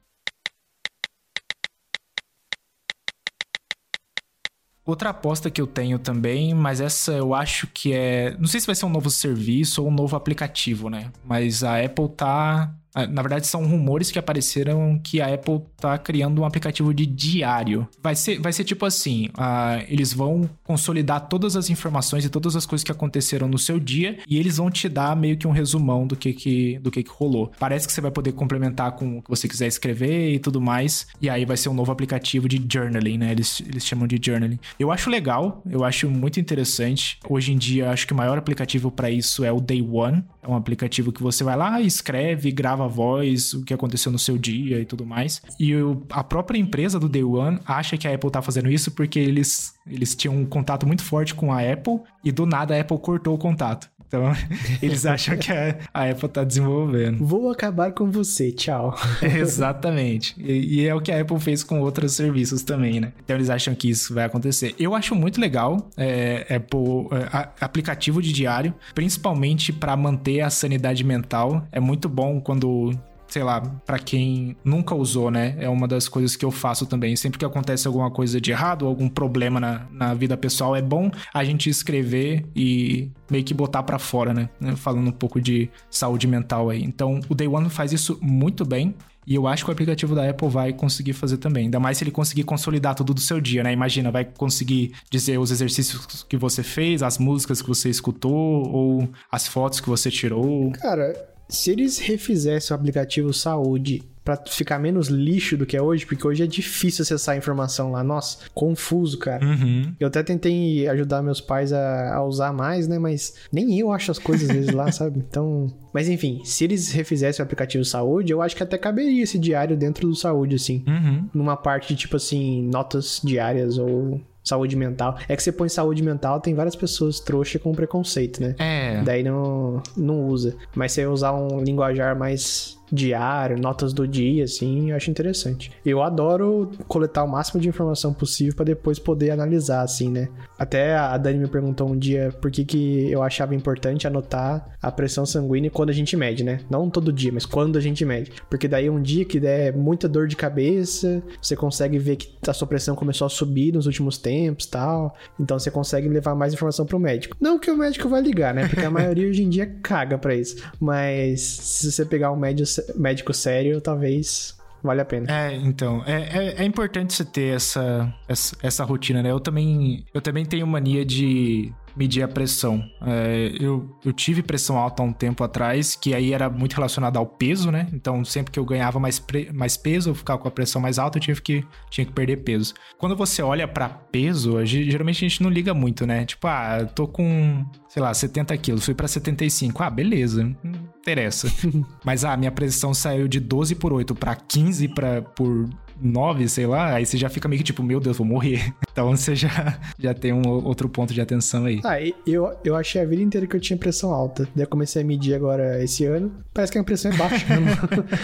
[4.92, 8.36] Outra aposta que eu tenho também, mas essa eu acho que é.
[8.38, 11.14] Não sei se vai ser um novo serviço ou um novo aplicativo, né?
[11.24, 16.42] Mas a Apple tá na verdade, são rumores que apareceram que a Apple tá criando
[16.42, 17.88] um aplicativo de diário.
[18.02, 22.56] Vai ser, vai ser tipo assim: uh, eles vão consolidar todas as informações e todas
[22.56, 25.52] as coisas que aconteceram no seu dia e eles vão te dar meio que um
[25.52, 27.52] resumão do que que, do que, que rolou.
[27.60, 31.08] Parece que você vai poder complementar com o que você quiser escrever e tudo mais.
[31.22, 33.32] E aí vai ser um novo aplicativo de journaling, né?
[33.32, 34.60] Eles, eles chamam de journaling.
[34.80, 37.20] Eu acho legal, eu acho muito interessante.
[37.30, 40.24] Hoje em dia, acho que o maior aplicativo para isso é o Day One.
[40.42, 44.18] É um aplicativo que você vai lá, escreve, grava a voz, o que aconteceu no
[44.18, 45.42] seu dia e tudo mais.
[45.60, 45.74] E
[46.10, 49.76] a própria empresa do Day One acha que a Apple tá fazendo isso porque eles,
[49.86, 53.36] eles tinham um contato muito forte com a Apple e do nada a Apple cortou
[53.36, 53.91] o contato.
[54.12, 54.34] Então,
[54.84, 57.26] eles acham que a, a, Apple tá desenvolvendo.
[57.26, 58.94] Vou acabar com você, tchau.
[59.24, 60.36] Exatamente.
[60.38, 63.14] E, e, é o que a Apple fez com outros serviços também, né?
[63.24, 64.76] Então, eles acham que isso vai acontecer.
[64.78, 71.06] Eu acho muito legal é, Apple, é, aplicativo de diário, principalmente para manter a sanidade
[71.06, 71.66] mental.
[71.72, 72.92] É muito bom quando
[73.32, 75.56] sei lá, para quem nunca usou, né?
[75.58, 77.16] É uma das coisas que eu faço também.
[77.16, 81.10] Sempre que acontece alguma coisa de errado, algum problema na, na vida pessoal, é bom
[81.34, 84.50] a gente escrever e meio que botar para fora, né?
[84.76, 86.84] Falando um pouco de saúde mental aí.
[86.84, 88.94] Então, o Day One faz isso muito bem.
[89.26, 91.66] E eu acho que o aplicativo da Apple vai conseguir fazer também.
[91.66, 93.72] Ainda mais se ele conseguir consolidar tudo do seu dia, né?
[93.72, 99.10] Imagina, vai conseguir dizer os exercícios que você fez, as músicas que você escutou, ou
[99.32, 100.72] as fotos que você tirou.
[100.72, 106.06] Cara, se eles refizessem o aplicativo saúde para ficar menos lixo do que é hoje,
[106.06, 108.04] porque hoje é difícil acessar a informação lá.
[108.04, 109.44] Nossa, confuso, cara.
[109.44, 109.94] Uhum.
[110.00, 113.00] Eu até tentei ajudar meus pais a, a, usar mais, né?
[113.00, 115.20] Mas nem eu acho as coisas às vezes lá, sabe?
[115.20, 115.68] Então.
[115.94, 119.76] Mas enfim, se eles refizessem o aplicativo saúde, eu acho que até caberia esse diário
[119.76, 120.84] dentro do saúde, assim.
[120.88, 121.28] Uhum.
[121.34, 125.18] Numa parte de tipo assim, notas diárias ou saúde mental.
[125.28, 128.56] É que você põe saúde mental, tem várias pessoas trouxa com preconceito, né?
[128.58, 129.02] É.
[129.04, 130.56] Daí não, não usa.
[130.76, 135.72] Mas se você usar um linguajar mais diário, notas do dia, assim, eu acho interessante.
[135.86, 140.30] Eu adoro coletar o máximo de informação possível para depois poder analisar, assim, né?
[140.58, 144.92] Até a Dani me perguntou um dia por que, que eu achava importante anotar a
[144.92, 146.60] pressão sanguínea quando a gente mede, né?
[146.70, 148.32] Não todo dia, mas quando a gente mede.
[148.50, 152.54] Porque daí um dia que der muita dor de cabeça, você consegue ver que a
[152.54, 155.16] sua pressão começou a subir nos últimos tempos tal.
[155.40, 157.36] Então você consegue levar mais informação pro médico.
[157.40, 158.68] Não que o médico vai ligar, né?
[158.68, 160.58] Porque a maioria hoje em dia caga pra isso.
[160.80, 165.28] Mas se você pegar um médico médico sério, talvez vale a pena.
[165.30, 169.32] É, então, é, é, é, importante você ter essa, essa, essa rotina, né?
[169.32, 172.84] Eu também, eu também tenho mania de medir a pressão.
[173.06, 177.18] É, eu, eu tive pressão alta há um tempo atrás, que aí era muito relacionado
[177.18, 177.88] ao peso, né?
[177.94, 180.98] Então, sempre que eu ganhava mais, pre, mais peso, eu ficava com a pressão mais
[181.00, 182.74] alta, eu tive que, tinha que perder peso.
[182.98, 186.26] Quando você olha para peso, geralmente a gente não liga muito, né?
[186.26, 189.84] Tipo, ah, eu tô com, sei lá, 70 quilos, fui para 75.
[189.84, 191.52] Ah, beleza, não interessa.
[192.04, 195.70] Mas, ah, minha pressão saiu de 12 por 8 para 15 pra, por
[196.02, 198.74] 9, sei lá, aí você já fica meio que tipo, meu Deus, vou morrer.
[198.92, 201.80] Então você já, já tem um outro ponto de atenção aí.
[201.84, 204.48] Ah, eu, eu achei a vida inteira que eu tinha pressão alta.
[204.56, 206.32] Daí eu comecei a medir agora esse ano.
[206.54, 207.46] Parece que a pressão é baixa.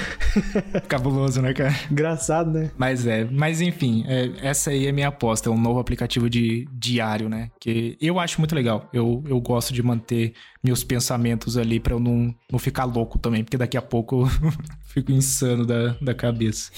[0.88, 1.74] Cabuloso, né, cara?
[1.89, 2.72] Engraçado, né?
[2.78, 6.68] Mas é, mas enfim, é, essa aí é minha aposta, é um novo aplicativo de
[6.72, 7.49] diário, né?
[7.59, 8.89] Que eu acho muito legal.
[8.93, 13.43] Eu, eu gosto de manter meus pensamentos ali para eu não, não ficar louco também,
[13.43, 14.51] porque daqui a pouco eu
[14.88, 16.72] fico insano da, da cabeça.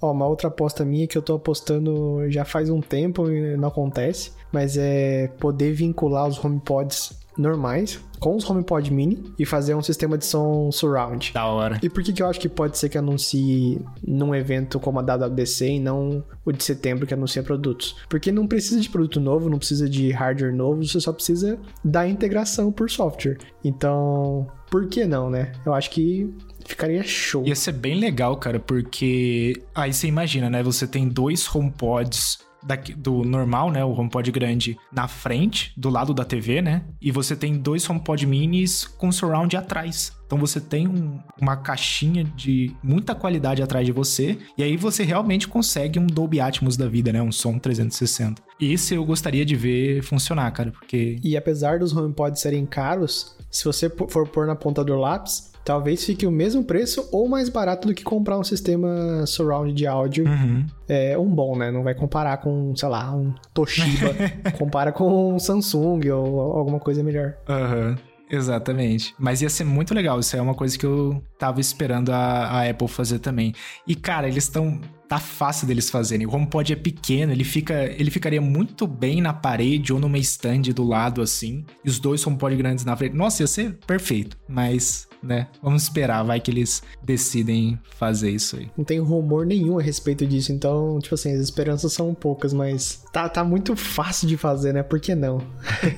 [0.00, 3.68] Ó, uma outra aposta minha que eu tô apostando já faz um tempo e não
[3.68, 9.82] acontece, mas é poder vincular os HomePods normais com os HomePod Mini e fazer um
[9.82, 11.32] sistema de som surround.
[11.32, 11.78] Da hora.
[11.82, 15.02] E por que, que eu acho que pode ser que anuncie num evento como a
[15.02, 17.96] WWDC e não o de setembro que anuncia produtos?
[18.08, 22.08] Porque não precisa de produto novo, não precisa de hardware novo, você só precisa da
[22.08, 23.38] integração por software.
[23.64, 25.52] Então, por que não, né?
[25.64, 26.28] Eu acho que
[26.66, 27.46] ficaria show.
[27.46, 30.62] Ia ser bem legal, cara, porque aí você imagina, né?
[30.62, 33.84] Você tem dois HomePods daqui, do normal, né?
[33.84, 36.84] O HomePod grande na frente, do lado da TV, né?
[37.00, 40.16] E você tem dois HomePod minis com surround atrás.
[40.26, 45.02] Então você tem um, uma caixinha de muita qualidade atrás de você, e aí você
[45.02, 47.22] realmente consegue um Dolby Atmos da vida, né?
[47.22, 48.42] Um som 360.
[48.60, 51.18] Esse eu gostaria de ver funcionar, cara, porque...
[51.22, 56.02] E apesar dos HomePods serem caros, se você for pôr na ponta do lápis, talvez
[56.02, 60.24] fique o mesmo preço ou mais barato do que comprar um sistema surround de áudio.
[60.24, 60.64] Uhum.
[60.88, 61.70] É um bom, né?
[61.70, 64.14] Não vai comparar com, sei lá, um Toshiba.
[64.56, 67.34] Compara com um Samsung ou alguma coisa melhor.
[67.46, 67.88] Aham.
[67.90, 67.96] Uhum.
[68.30, 69.14] Exatamente.
[69.18, 70.18] Mas ia ser muito legal.
[70.20, 73.54] Isso é uma coisa que eu tava esperando a, a Apple fazer também.
[73.86, 74.80] E, cara, eles estão.
[75.06, 76.26] Tá fácil deles fazerem.
[76.26, 80.60] O HomePod é pequeno, ele fica, ele ficaria muito bem na parede ou numa stand
[80.74, 81.64] do lado assim.
[81.82, 83.16] E os dois HomePod grandes na frente.
[83.16, 84.36] Nossa, ia ser perfeito.
[84.46, 88.70] Mas, né, vamos esperar, vai que eles decidem fazer isso aí.
[88.76, 93.04] Não tem rumor nenhum a respeito disso, então, tipo assim, as esperanças são poucas, mas
[93.12, 94.82] tá, tá muito fácil de fazer, né?
[94.82, 95.38] Por que não?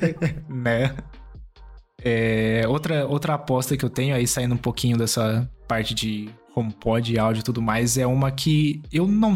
[0.49, 0.95] né?
[2.03, 7.19] É, outra, outra aposta que eu tenho aí, saindo um pouquinho dessa parte de HomePod,
[7.19, 9.35] áudio e tudo mais, é uma que eu não.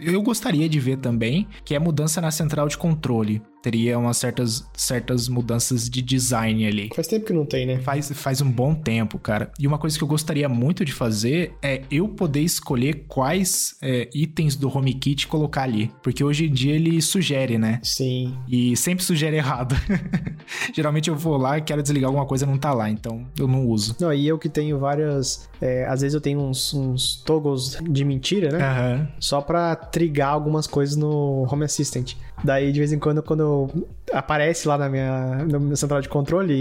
[0.00, 4.66] Eu gostaria de ver também, que é mudança na central de controle teria umas certas,
[4.74, 6.90] certas mudanças de design ali.
[6.94, 7.78] Faz tempo que não tem, né?
[7.78, 9.50] Faz, faz um bom tempo, cara.
[9.58, 14.08] E uma coisa que eu gostaria muito de fazer é eu poder escolher quais é,
[14.12, 15.90] itens do HomeKit colocar ali.
[16.02, 17.80] Porque hoje em dia ele sugere, né?
[17.82, 18.36] Sim.
[18.48, 19.76] E sempre sugere errado.
[20.74, 23.66] Geralmente eu vou lá e quero desligar alguma coisa não tá lá, então eu não
[23.66, 23.96] uso.
[24.00, 25.48] Não, e eu que tenho várias.
[25.60, 28.58] É, às vezes eu tenho uns, uns toggles de mentira, né?
[28.58, 29.06] Uhum.
[29.20, 32.14] Só pra trigar algumas coisas no Home Assistant.
[32.44, 33.70] Daí, de vez em quando, quando
[34.12, 36.52] aparece lá na minha, na minha central de controle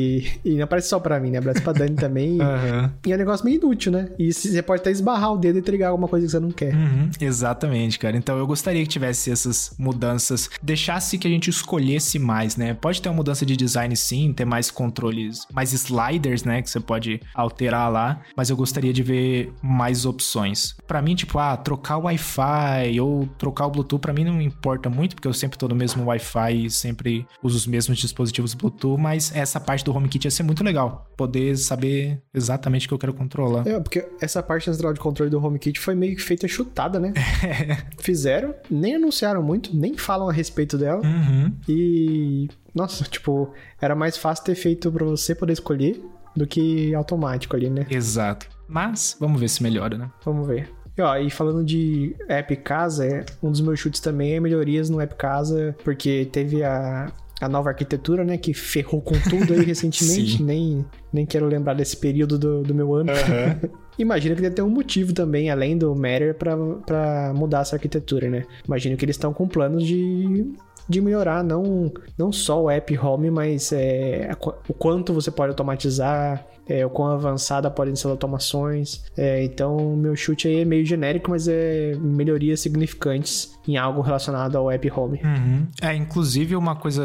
[0.43, 1.39] e, e não aparece só pra mim, né?
[1.39, 2.39] Aparece pra Dani também.
[2.41, 2.91] Aham.
[3.05, 4.09] E é um negócio meio inútil, né?
[4.17, 6.73] E você pode até esbarrar o dedo e trigar alguma coisa que você não quer.
[6.73, 8.15] Uhum, exatamente, cara.
[8.15, 12.73] Então eu gostaria que tivesse essas mudanças, deixasse que a gente escolhesse mais, né?
[12.73, 16.79] Pode ter uma mudança de design sim, ter mais controles, mais sliders, né, que você
[16.79, 20.75] pode alterar lá, mas eu gostaria de ver mais opções.
[20.87, 24.89] Pra mim, tipo, ah, trocar o Wi-Fi ou trocar o Bluetooth, pra mim não importa
[24.89, 28.99] muito, porque eu sempre tô no mesmo Wi-Fi e sempre uso os mesmos dispositivos Bluetooth,
[28.99, 32.99] mas essa parte do HomeKit ia ser muito legal, poder saber exatamente o que eu
[32.99, 33.65] quero controlar.
[33.65, 37.13] É, porque essa parte central de controle do HomeKit foi meio que feita chutada, né?
[37.99, 41.01] Fizeram, nem anunciaram muito, nem falam a respeito dela.
[41.03, 41.53] Uhum.
[41.67, 42.49] E.
[42.73, 46.01] Nossa, tipo, era mais fácil ter feito pra você poder escolher
[46.35, 47.85] do que automático ali, né?
[47.89, 48.47] Exato.
[48.67, 50.09] Mas vamos ver se melhora, né?
[50.23, 50.71] Vamos ver.
[50.97, 54.89] E, ó, e falando de app casa, é, um dos meus chutes também é melhorias
[54.89, 59.63] no app casa, porque teve a, a nova arquitetura, né, que ferrou com tudo aí
[59.65, 60.43] recentemente.
[60.43, 63.11] Nem, nem quero lembrar desse período do, do meu ano.
[63.97, 68.45] Imagino que deve ter um motivo também, além do Matter, pra mudar essa arquitetura, né?
[68.65, 70.53] Imagino que eles estão com planos de,
[70.87, 74.31] de melhorar não, não só o app home, mas é,
[74.67, 79.03] o quanto você pode automatizar, é, o quão avançada podem ser as automações.
[79.17, 84.57] É, então, meu chute aí é meio genérico, mas é melhorias significantes em algo relacionado
[84.57, 85.19] ao app home.
[85.23, 85.67] Uhum.
[85.81, 87.03] É, inclusive uma coisa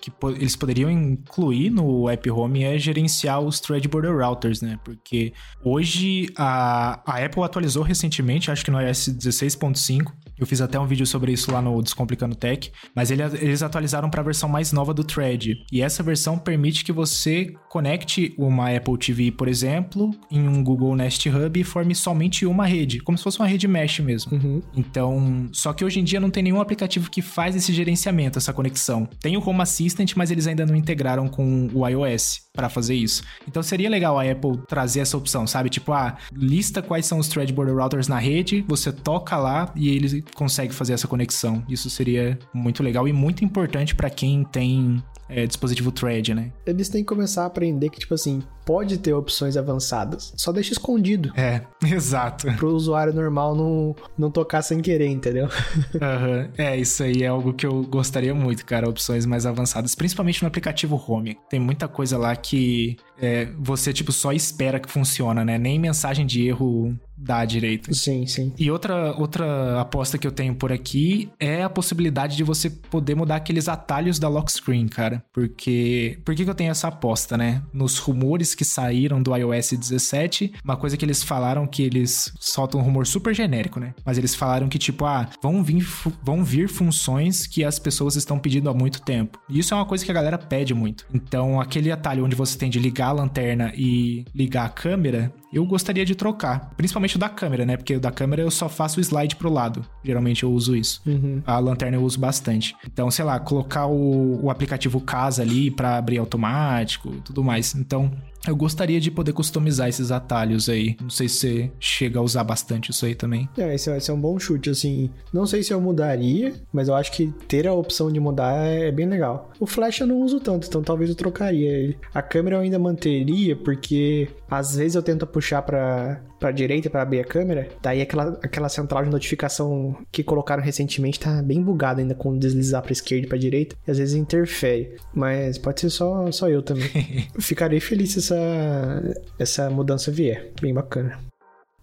[0.00, 4.78] que po- eles poderiam incluir no App Home é gerenciar os Thread Border Routers, né?
[4.84, 10.12] Porque hoje a, a Apple atualizou recentemente, acho que no iOS 16.5.
[10.38, 14.08] Eu fiz até um vídeo sobre isso lá no Descomplicando Tech, mas ele- eles atualizaram
[14.10, 15.64] para a versão mais nova do Thread.
[15.72, 20.94] E essa versão permite que você conecte uma Apple TV, por exemplo, em um Google
[20.96, 24.32] Nest Hub e forme somente uma rede, como se fosse uma rede mesh mesmo.
[24.32, 24.62] Uhum.
[24.76, 28.52] Então, só que hoje em dia não tem nenhum aplicativo que faz esse gerenciamento, essa
[28.52, 29.08] conexão.
[29.20, 33.22] Tem o Home Assistant, mas eles ainda não integraram com o iOS para fazer isso.
[33.46, 35.68] Então seria legal a Apple trazer essa opção, sabe?
[35.68, 39.88] Tipo, ah, lista quais são os Thread Border Routers na rede, você toca lá e
[39.88, 41.64] ele consegue fazer essa conexão.
[41.68, 46.52] Isso seria muito legal e muito importante para quem tem é, dispositivo Thread, né?
[46.64, 50.72] Eles têm que começar a aprender que, tipo assim, pode ter opções avançadas, só deixa
[50.72, 51.32] escondido.
[51.36, 52.46] É, exato.
[52.54, 55.48] Pro usuário normal não, não tocar sem querer, entendeu?
[56.00, 56.50] Aham.
[56.56, 58.88] É, isso aí é algo que eu gostaria muito, cara.
[58.88, 61.38] Opções mais avançadas, principalmente no aplicativo Home.
[61.48, 65.58] Tem muita coisa lá que é, você, tipo, só espera que funciona, né?
[65.58, 67.92] Nem mensagem de erro dá direito.
[67.94, 68.52] Sim, sim.
[68.58, 73.14] E outra, outra aposta que eu tenho por aqui é a possibilidade de você poder
[73.14, 75.22] mudar aqueles atalhos da lock screen, cara.
[75.32, 76.18] Porque.
[76.24, 77.62] Por que, que eu tenho essa aposta, né?
[77.72, 82.80] Nos rumores que saíram do iOS 17, uma coisa que eles falaram que eles soltam
[82.80, 83.94] um rumor super genérico, né?
[84.04, 85.86] Mas eles falaram que, tipo, ah, vão vir,
[86.22, 89.38] vão vir funções que as pessoas estão pedindo há muito tempo.
[89.48, 91.06] E isso é uma coisa que a galera pede muito.
[91.12, 95.64] Então, aquele atalho onde você tem de ligar a lanterna e ligar a câmera, eu
[95.64, 96.70] gostaria de trocar.
[96.76, 97.76] Principalmente o da câmera, né?
[97.76, 99.84] Porque o da câmera eu só faço o slide pro lado.
[100.04, 101.00] Geralmente eu uso isso.
[101.06, 101.42] Uhum.
[101.46, 102.74] A lanterna eu uso bastante.
[102.86, 107.74] Então, sei lá, colocar o, o aplicativo casa ali pra abrir automático e tudo mais.
[107.74, 108.12] Então,
[108.46, 110.96] eu gostaria de poder customizar esses atalhos aí.
[111.00, 113.48] Não sei se você chega a usar bastante isso aí também.
[113.56, 115.10] É, esse, esse é um bom chute, assim.
[115.32, 118.90] Não sei se eu mudaria, mas eu acho que ter a opção de mudar é
[118.90, 119.50] bem legal.
[119.58, 121.98] O Flash eu não uso tanto, então talvez eu trocaria ele.
[122.14, 127.02] A câmera eu ainda manteria, porque às vezes eu tento puxar pra, pra direita pra
[127.02, 132.00] abrir a câmera, daí aquela, aquela central de notificação que colocaram recentemente tá bem bugada
[132.00, 134.96] ainda com deslizar pra esquerda e pra direita, e às vezes interfere.
[135.14, 136.88] Mas pode ser só, só eu também.
[137.38, 140.52] Ficarei feliz se essa, essa mudança vier.
[140.60, 141.18] Bem bacana.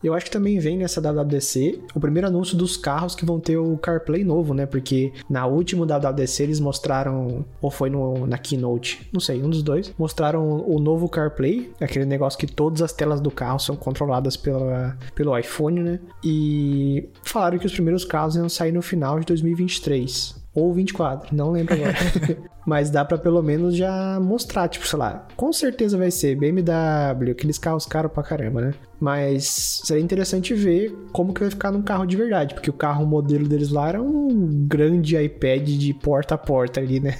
[0.05, 3.57] Eu acho que também vem nessa WWDC o primeiro anúncio dos carros que vão ter
[3.57, 4.67] o CarPlay novo, né?
[4.67, 9.63] Porque na última WWDC eles mostraram, ou foi no, na Keynote, não sei, um dos
[9.63, 14.37] dois, mostraram o novo CarPlay, aquele negócio que todas as telas do carro são controladas
[14.37, 15.99] pela, pelo iPhone, né?
[16.23, 20.44] E falaram que os primeiros carros iam sair no final de 2023.
[20.55, 21.93] Ou 24, não lembro agora.
[22.65, 27.31] Mas dá pra pelo menos já mostrar, tipo, sei lá, com certeza vai ser BMW,
[27.31, 28.73] aqueles carros caros pra caramba, né?
[28.99, 33.03] Mas seria interessante ver como que vai ficar num carro de verdade, porque o carro
[33.03, 37.15] o modelo deles lá era um grande iPad de porta a porta ali, né?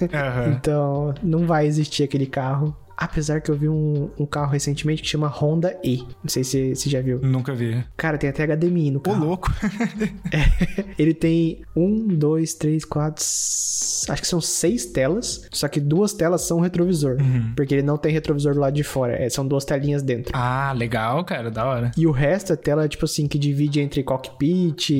[0.49, 2.75] Então não vai existir aquele carro.
[2.97, 5.97] Apesar que eu vi um, um carro recentemente que chama Honda E.
[6.23, 7.19] Não sei se você já viu.
[7.19, 7.83] Nunca vi.
[7.97, 9.25] Cara, tem até HDMI no Ô, carro.
[9.25, 9.51] louco.
[10.97, 13.23] Ele tem um, dois, três, quatro.
[13.23, 15.47] Acho que são seis telas.
[15.51, 17.17] Só que duas telas são retrovisor.
[17.55, 19.13] Porque ele não tem retrovisor do lado de fora.
[19.21, 20.31] é, são duas telinhas dentro.
[20.35, 21.49] ah, legal, cara.
[21.51, 21.91] Da hora.
[21.97, 24.91] E o resto é tela, tipo assim, que divide entre cockpit,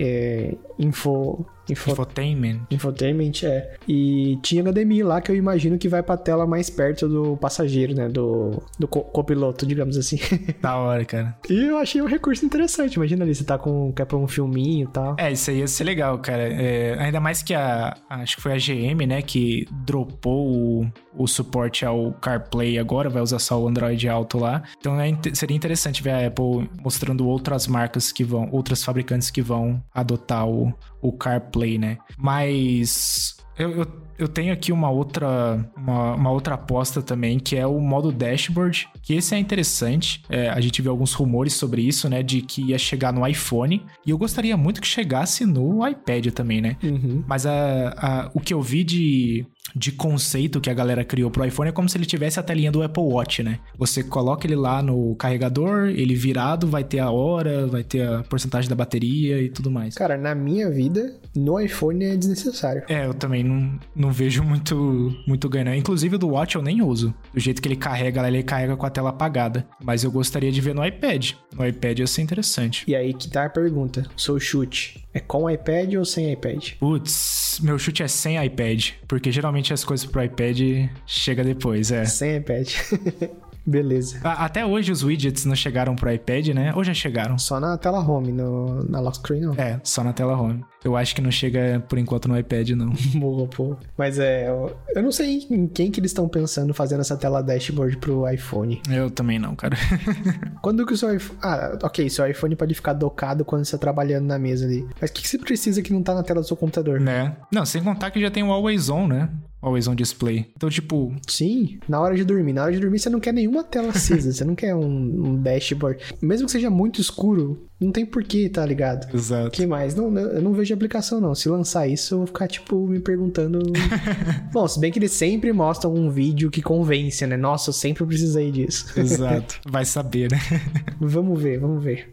[0.00, 1.90] é, info, Info...
[1.92, 2.60] Infotainment.
[2.70, 3.76] Infotainment, é.
[3.88, 7.94] E tinha HDMI lá que eu imagino que vai pra tela mais perto do passageiro,
[7.94, 8.08] né?
[8.08, 10.18] Do, do co- copiloto, digamos assim.
[10.60, 11.36] Da hora, cara.
[11.48, 12.94] e eu achei um recurso interessante.
[12.94, 13.92] Imagina ali, você tá com.
[13.92, 15.16] quer pra um filminho e tal.
[15.18, 16.42] É, isso aí ia ser legal, cara.
[16.42, 17.96] É, ainda mais que a.
[18.08, 19.22] Acho que foi a GM, né?
[19.22, 20.46] Que dropou
[20.82, 24.62] o, o suporte ao CarPlay agora, vai usar só o Android Auto lá.
[24.78, 28.48] Então é seria interessante ver a Apple mostrando outras marcas que vão.
[28.52, 30.72] Outras fabricantes que vão adotar o,
[31.02, 31.98] o CarPlay, né?
[32.16, 33.36] Mas.
[33.58, 33.86] Eu, eu,
[34.18, 38.88] eu tenho aqui uma outra, uma, uma outra aposta também, que é o modo dashboard,
[39.02, 40.22] que esse é interessante.
[40.30, 42.22] É, a gente viu alguns rumores sobre isso, né?
[42.22, 43.84] De que ia chegar no iPhone.
[44.06, 46.76] E eu gostaria muito que chegasse no iPad também, né?
[46.82, 47.22] Uhum.
[47.26, 51.44] Mas a, a- o que eu vi de, de conceito que a galera criou pro
[51.44, 53.58] iPhone é como se ele tivesse a telinha do Apple Watch, né?
[53.78, 58.22] Você coloca ele lá no carregador, ele virado, vai ter a hora, vai ter a
[58.22, 59.94] porcentagem da bateria e tudo mais.
[59.94, 62.82] Cara, na minha vida, no iPhone é desnecessário.
[62.88, 65.74] É, eu também não, não vejo muito, muito ganho.
[65.74, 67.14] Inclusive o do Watch eu nem uso.
[67.32, 69.66] Do jeito que ele carrega, ele carrega com a tela apagada.
[69.82, 71.32] Mas eu gostaria de ver no iPad.
[71.56, 72.84] No iPad ia ser interessante.
[72.88, 76.72] E aí que tá a pergunta: seu chute é com iPad ou sem iPad?
[76.78, 78.90] Putz, meu chute é sem iPad.
[79.06, 82.06] Porque geralmente as coisas pro iPad chega depois, é.
[82.06, 82.68] Sem iPad.
[83.64, 84.18] Beleza.
[84.24, 86.72] Até hoje os widgets não chegaram pro iPad, né?
[86.74, 87.38] Ou já chegaram?
[87.38, 89.54] Só na tela home, no, na lock screen não.
[89.54, 90.64] É, só na tela home.
[90.84, 92.92] Eu acho que não chega por enquanto no iPad, não.
[93.14, 93.76] Boa, pô.
[93.96, 97.42] Mas é, eu, eu não sei em quem que eles estão pensando fazendo essa tela
[97.42, 98.80] dashboard pro iPhone.
[98.90, 99.76] Eu também não, cara.
[100.62, 101.38] Quando que o seu iPhone.
[101.42, 104.86] Ah, ok, seu iPhone pode ficar docado quando você tá trabalhando na mesa ali.
[105.00, 107.00] Mas o que, que você precisa que não tá na tela do seu computador?
[107.00, 107.36] né?
[107.52, 109.28] Não, sem contar que já tem o Always On, né?
[109.60, 110.50] Always On Display.
[110.56, 112.52] Então, tipo, Sim, na hora de dormir.
[112.52, 115.36] Na hora de dormir você não quer nenhuma tela acesa, você não quer um, um
[115.40, 116.02] dashboard.
[116.20, 119.12] Mesmo que seja muito escuro, não tem porquê, tá ligado?
[119.12, 119.50] O exato.
[119.52, 119.94] que mais?
[119.94, 121.34] Não- eu não vejo aplicação, não.
[121.34, 123.60] Se lançar isso, eu vou ficar, tipo, me perguntando.
[124.52, 127.36] Bom, se bem que eles sempre mostram um vídeo que convence, né?
[127.36, 128.86] Nossa, eu sempre precisei disso.
[128.98, 129.60] Exato.
[129.68, 130.38] Vai saber, né?
[131.00, 132.10] vamos ver, vamos ver.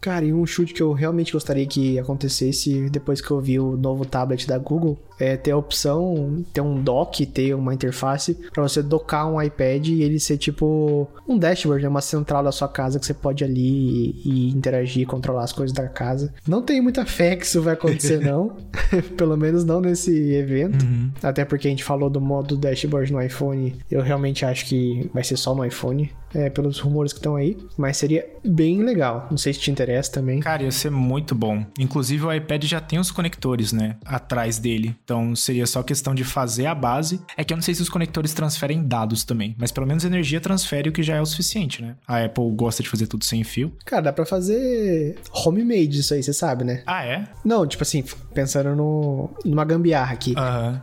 [0.00, 3.76] Cara, e um chute que eu realmente gostaria que acontecesse depois que eu vi o
[3.76, 8.62] novo tablet da Google é ter a opção, ter um dock, ter uma interface pra
[8.62, 11.88] você docar um iPad e ele ser tipo um dashboard, né?
[11.88, 15.74] uma central da sua casa que você pode ali e, e interagir, controlar as coisas
[15.74, 16.32] da casa.
[16.46, 18.56] Não tenho muita fé que isso vai acontecer, não.
[19.16, 20.84] Pelo menos não nesse evento.
[21.22, 23.76] Até porque a gente falou do modo dashboard no iPhone.
[23.90, 26.10] Eu realmente acho que vai ser só no iPhone.
[26.34, 27.56] É, pelos rumores que estão aí.
[27.74, 29.26] Mas seria bem legal.
[29.30, 30.40] Não sei se te interessa também.
[30.40, 31.64] Cara, ia ser muito bom.
[31.78, 33.96] Inclusive, o iPad já tem os conectores, né?
[34.04, 34.94] Atrás dele.
[35.08, 37.18] Então, seria só questão de fazer a base.
[37.34, 39.56] É que eu não sei se os conectores transferem dados também.
[39.58, 41.96] Mas pelo menos energia transfere o que já é o suficiente, né?
[42.06, 43.72] A Apple gosta de fazer tudo sem fio.
[43.86, 46.82] Cara, dá pra fazer homemade isso aí, você sabe, né?
[46.86, 47.24] Ah, é?
[47.42, 48.04] Não, tipo assim,
[48.34, 50.34] pensando no, numa gambiarra aqui.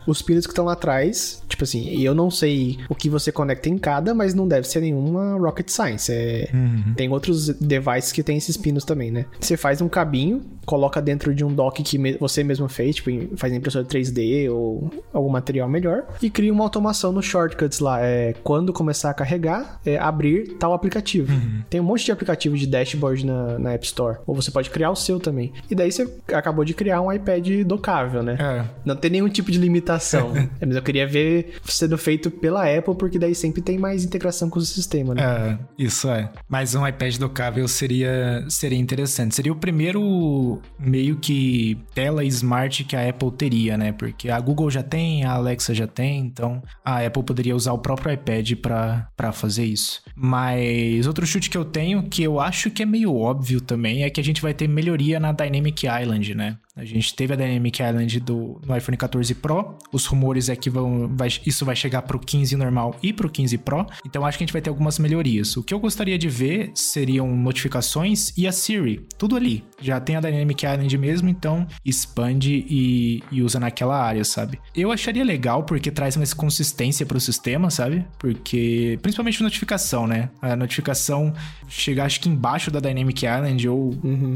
[0.08, 3.68] Os pinos que estão lá atrás, tipo assim, eu não sei o que você conecta
[3.68, 6.10] em cada, mas não deve ser nenhuma rocket science.
[6.10, 6.50] É,
[6.96, 9.26] Tem outros devices que tem esses pinos também, né?
[9.38, 13.52] Você faz um cabinho, coloca dentro de um dock que você mesmo fez, tipo, faz
[13.52, 14.15] impressora 3D
[14.48, 18.00] ou algum material melhor, e cria uma automação no shortcuts lá.
[18.00, 21.32] É, quando começar a carregar, é, abrir tal aplicativo.
[21.68, 24.18] Tem um monte de aplicativo de dashboard na, na App Store.
[24.26, 25.52] Ou você pode criar o seu também.
[25.70, 28.36] E daí você acabou de criar um iPad docável, né?
[28.38, 28.64] É.
[28.84, 30.32] Não tem nenhum tipo de limitação.
[30.60, 34.48] É, Mas eu queria ver sendo feito pela Apple, porque daí sempre tem mais integração
[34.48, 35.22] com o sistema, né?
[35.22, 36.30] É, isso é.
[36.48, 39.34] Mas um iPad docável seria, seria interessante.
[39.34, 43.92] Seria o primeiro meio que tela smart que a Apple teria, né?
[43.92, 47.78] Porque a Google já tem, a Alexa já tem, então a Apple poderia usar o
[47.78, 50.02] próprio iPad pra fazer isso.
[50.14, 54.10] Mas outro chute que eu tenho, que eu acho que é meio óbvio também, é
[54.10, 56.56] que a gente vai ter melhoria na Dynamic Island, né?
[56.76, 59.78] A gente teve a Dynamic Island do, no iPhone 14 Pro.
[59.90, 63.56] Os rumores é que vão, vai- isso vai chegar pro 15 normal e pro 15
[63.56, 63.86] Pro.
[64.04, 65.56] Então acho que a gente vai ter algumas melhorias.
[65.56, 69.06] O que eu gostaria de ver seriam notificações e a Siri.
[69.16, 69.64] Tudo ali.
[69.80, 74.58] Já tem a Dynamic Island mesmo, então expande e, e usa naquela área, sabe?
[74.74, 78.04] Eu acharia legal porque traz mais consistência pro sistema, sabe?
[78.18, 80.28] Porque, principalmente notificação, né?
[80.42, 81.32] A notificação
[81.68, 83.94] chega acho que embaixo da Dynamic Island ou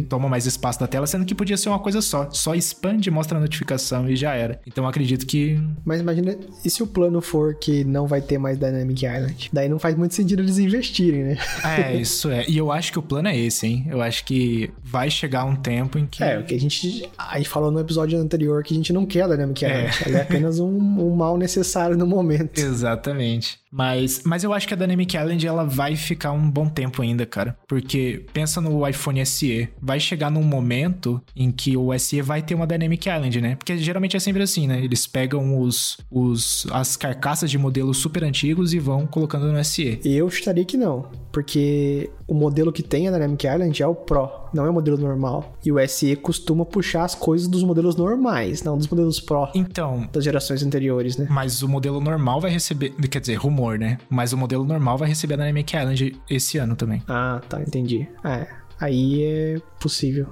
[0.09, 2.30] toma mais espaço da tela, sendo que podia ser uma coisa só.
[2.33, 4.61] Só expande, mostra a notificação e já era.
[4.66, 5.61] Então acredito que.
[5.85, 9.51] Mas imagina, e se o plano for que não vai ter mais Dynamic Island?
[9.53, 11.39] Daí não faz muito sentido eles investirem, né?
[11.64, 12.45] É, isso é.
[12.49, 13.87] E eu acho que o plano é esse, hein?
[13.89, 16.22] Eu acho que vai chegar um tempo em que.
[16.22, 17.09] É, o que a gente.
[17.18, 19.91] A gente falou no episódio anterior que a gente não quer a Dynamic Island.
[20.05, 20.09] É.
[20.09, 22.59] Ela é apenas um, um mal necessário no momento.
[22.61, 23.61] Exatamente.
[23.70, 27.24] Mas, mas eu acho que a Dynamic Island ela vai ficar um bom tempo ainda,
[27.24, 27.57] cara.
[27.68, 29.68] Porque pensa no iPhone SE.
[29.81, 33.57] Vai chegar num momento em que o SE vai ter uma Dynamic Island, né?
[33.57, 34.83] Porque geralmente é sempre assim, né?
[34.83, 40.01] Eles pegam os, os, as carcaças de modelos super antigos e vão colocando no SE.
[40.05, 41.07] Eu estaria que não.
[41.33, 44.97] Porque o modelo que tem a Dynamic Island é o Pro, não é o modelo
[44.97, 45.57] normal.
[45.64, 49.49] E o SE costuma puxar as coisas dos modelos normais, não dos modelos Pro.
[49.55, 50.09] Então.
[50.12, 51.27] Das gerações anteriores, né?
[51.31, 52.91] Mas o modelo normal vai receber.
[53.09, 53.99] Quer dizer, rumor, né?
[54.09, 57.03] Mas o modelo normal vai receber a Dynamic Island esse ano também.
[57.09, 58.09] Ah, tá, entendi.
[58.25, 58.47] É.
[58.81, 60.29] Aí é possível.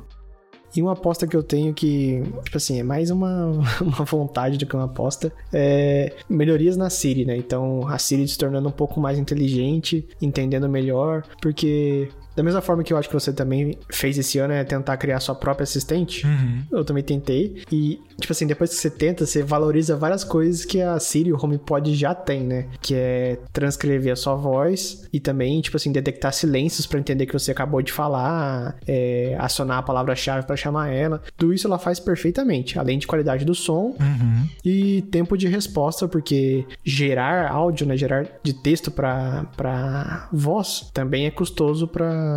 [0.75, 3.47] E uma aposta que eu tenho que, tipo assim, é mais uma,
[3.81, 7.37] uma vontade do que uma aposta, é melhorias na Siri, né?
[7.37, 12.09] Então, a Siri se tornando um pouco mais inteligente, entendendo melhor, porque
[12.39, 15.19] da mesma forma que eu acho que você também fez esse ano é tentar criar
[15.19, 16.63] sua própria assistente, uhum.
[16.71, 17.65] eu também tentei.
[17.73, 21.37] E, tipo assim, depois que você tenta, você valoriza várias coisas que a Siri, o
[21.37, 22.67] HomePod já tem, né?
[22.81, 27.33] Que é transcrever a sua voz e também, tipo assim, detectar silêncios para entender que
[27.33, 31.21] você acabou de falar, é, acionar a palavra-chave para chamar ela.
[31.37, 34.49] Tudo isso ela faz perfeitamente, além de qualidade do som uhum.
[34.65, 37.97] e tempo de resposta, porque gerar áudio, né?
[37.97, 42.28] Gerar de texto para voz também é custoso para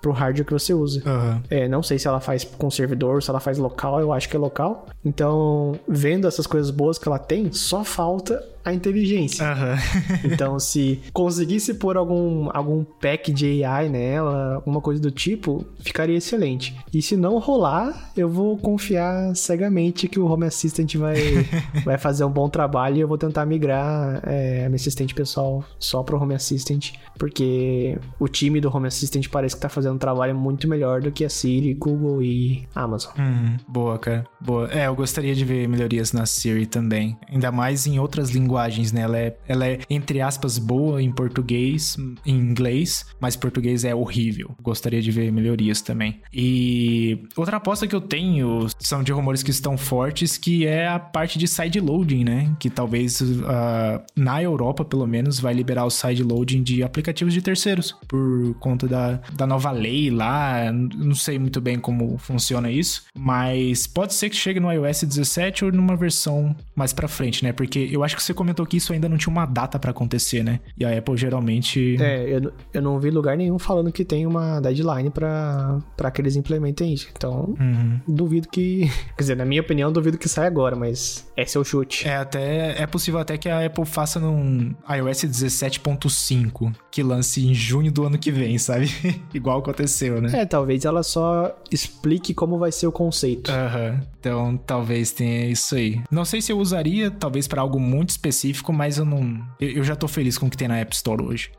[0.00, 1.02] pro hardware que você usa.
[1.04, 1.42] Uhum.
[1.50, 4.36] É, não sei se ela faz com servidor, se ela faz local, eu acho que
[4.36, 4.86] é local.
[5.04, 9.44] Então, vendo essas coisas boas que ela tem, só falta a inteligência.
[9.44, 9.76] Uhum.
[10.32, 16.16] então, se conseguisse pôr algum, algum pack de AI nela, alguma coisa do tipo, ficaria
[16.16, 16.76] excelente.
[16.92, 21.16] E se não rolar, eu vou confiar cegamente que o Home Assistant vai,
[21.84, 25.64] vai fazer um bom trabalho e eu vou tentar migrar é, a minha assistente pessoal
[25.78, 29.98] só pro Home Assistant, porque o time do Home Assistant parece que tá fazendo um
[29.98, 33.12] trabalho muito melhor do que a Siri, Google e Amazon.
[33.18, 34.26] Hum, boa, cara.
[34.40, 34.68] Boa.
[34.70, 37.16] É, eu gostaria de ver melhorias na Siri também.
[37.30, 39.02] Ainda mais em outras linguagens linguagens, né?
[39.02, 41.96] Ela é, ela é, entre aspas, boa em português,
[42.26, 44.54] em inglês, mas português é horrível.
[44.62, 46.20] Gostaria de ver melhorias também.
[46.32, 50.98] E outra aposta que eu tenho são de rumores que estão fortes, que é a
[50.98, 52.54] parte de side loading, né?
[52.58, 57.40] Que talvez uh, na Europa, pelo menos, vai liberar o side loading de aplicativos de
[57.40, 60.72] terceiros por conta da, da nova lei lá.
[60.72, 65.66] Não sei muito bem como funciona isso, mas pode ser que chegue no iOS 17
[65.66, 67.52] ou numa versão mais para frente, né?
[67.52, 70.42] Porque eu acho que você comentou que isso ainda não tinha uma data para acontecer,
[70.42, 70.60] né?
[70.78, 71.96] E a Apple geralmente.
[72.00, 76.36] É, eu, eu não vi lugar nenhum falando que tem uma deadline para que eles
[76.36, 77.08] implementem isso.
[77.14, 78.00] Então, uhum.
[78.06, 78.90] duvido que.
[79.16, 82.08] Quer dizer, na minha opinião, duvido que saia agora, mas esse é o chute.
[82.08, 82.82] É, até.
[82.82, 88.04] É possível até que a Apple faça num iOS 17.5, que lance em junho do
[88.04, 88.88] ano que vem, sabe?
[89.34, 90.40] Igual aconteceu, né?
[90.40, 93.50] É, talvez ela só explique como vai ser o conceito.
[93.50, 93.90] Aham.
[93.90, 94.18] Uhum.
[94.20, 96.02] Então, talvez tenha isso aí.
[96.10, 98.27] Não sei se eu usaria, talvez para algo muito específico,
[98.72, 99.44] mas eu não.
[99.60, 101.50] Eu já tô feliz com o que tem na App Store hoje.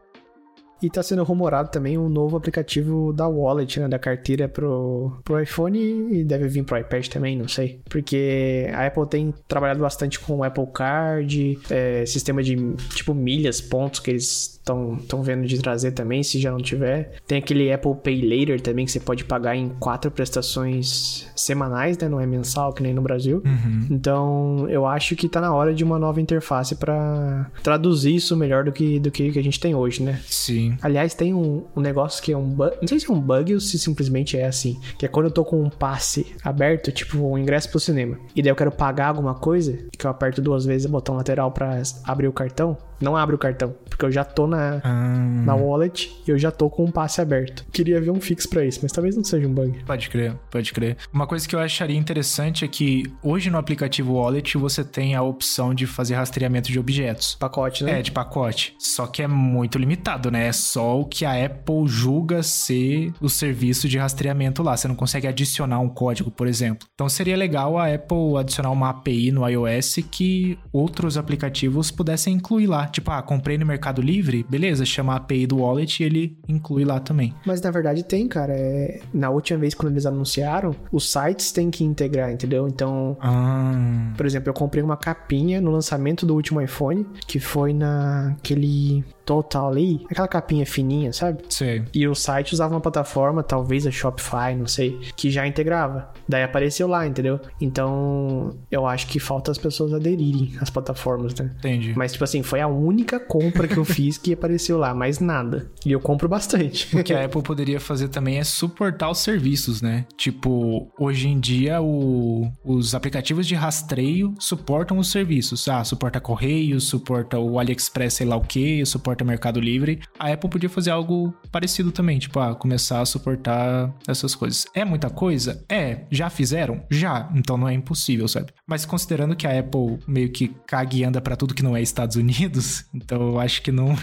[0.82, 3.88] E tá sendo rumorado também um novo aplicativo da Wallet, né?
[3.88, 7.82] Da carteira pro, pro iPhone e deve vir pro iPad também, não sei.
[7.90, 12.56] Porque a Apple tem trabalhado bastante com o Apple Card, é, sistema de
[12.96, 17.14] tipo milhas, pontos que eles estão vendo de trazer também, se já não tiver.
[17.28, 22.08] Tem aquele Apple Pay Later também, que você pode pagar em quatro prestações semanais, né?
[22.08, 23.42] Não é mensal, que nem no Brasil.
[23.46, 23.88] Uhum.
[23.90, 28.64] Então, eu acho que tá na hora de uma nova interface para traduzir isso melhor
[28.64, 30.22] do que, do que a gente tem hoje, né?
[30.28, 30.69] Sim.
[30.82, 32.78] Aliás, tem um, um negócio que é um bug.
[32.82, 34.80] Não sei se é um bug ou se simplesmente é assim.
[34.98, 38.42] Que é quando eu tô com um passe aberto, tipo um ingresso pro cinema, e
[38.42, 41.82] daí eu quero pagar alguma coisa, que eu aperto duas vezes o botão lateral para
[42.06, 45.44] abrir o cartão não abre o cartão, porque eu já tô na, ah.
[45.46, 47.66] na wallet e eu já tô com o um passe aberto.
[47.72, 49.84] Queria ver um fix para isso, mas talvez não seja um bug.
[49.86, 50.98] Pode crer, pode crer.
[51.14, 55.22] Uma coisa que eu acharia interessante é que hoje no aplicativo Wallet você tem a
[55.22, 57.36] opção de fazer rastreamento de objetos.
[57.36, 58.00] Pacote, né?
[58.00, 58.76] É, de pacote.
[58.80, 60.48] Só que é muito limitado, né?
[60.48, 64.76] É só o que a Apple julga ser o serviço de rastreamento lá.
[64.76, 66.88] Você não consegue adicionar um código, por exemplo.
[66.94, 72.68] Então seria legal a Apple adicionar uma API no iOS que outros aplicativos pudessem incluir
[72.68, 72.89] lá.
[72.92, 76.84] Tipo, ah, comprei no Mercado Livre, beleza, chama a API do wallet e ele inclui
[76.86, 77.34] lá também.
[77.46, 78.54] Mas na verdade tem, cara.
[78.54, 79.00] É...
[79.14, 82.68] Na última vez quando eles anunciaram, os sites têm que integrar, entendeu?
[82.68, 84.14] Então, ah.
[84.16, 89.68] por exemplo, eu comprei uma capinha no lançamento do último iPhone, que foi naquele Total
[89.70, 91.44] ali, aquela capinha fininha, sabe?
[91.50, 91.84] Sei.
[91.94, 96.12] E o site usava uma plataforma, talvez a Shopify, não sei, que já integrava.
[96.28, 97.40] Daí apareceu lá, entendeu?
[97.62, 101.52] Então, eu acho que falta as pessoas aderirem às plataformas, né?
[101.60, 101.94] Entendi.
[101.96, 105.70] Mas, tipo assim, foi a única compra que eu fiz que apareceu lá, mais nada.
[105.86, 106.96] E eu compro bastante.
[106.98, 110.08] O que a Apple poderia fazer também é suportar os serviços, né?
[110.18, 115.68] Tipo, hoje em dia o- os aplicativos de rastreio suportam os serviços.
[115.68, 120.00] Ah, suporta Correios, suporta o AliExpress, sei lá o que, suporta Mercado Livre.
[120.18, 124.66] A Apple podia fazer algo parecido também, tipo, ah, começar a suportar essas coisas.
[124.74, 125.64] É muita coisa?
[125.70, 126.06] É.
[126.12, 126.84] Já fizeram?
[126.90, 127.30] Já.
[127.36, 128.54] Então não é impossível, sabe?
[128.68, 131.82] Mas considerando que a Apple meio que caga e anda pra tudo que não é
[131.82, 133.96] Estados Unidos, então eu acho que não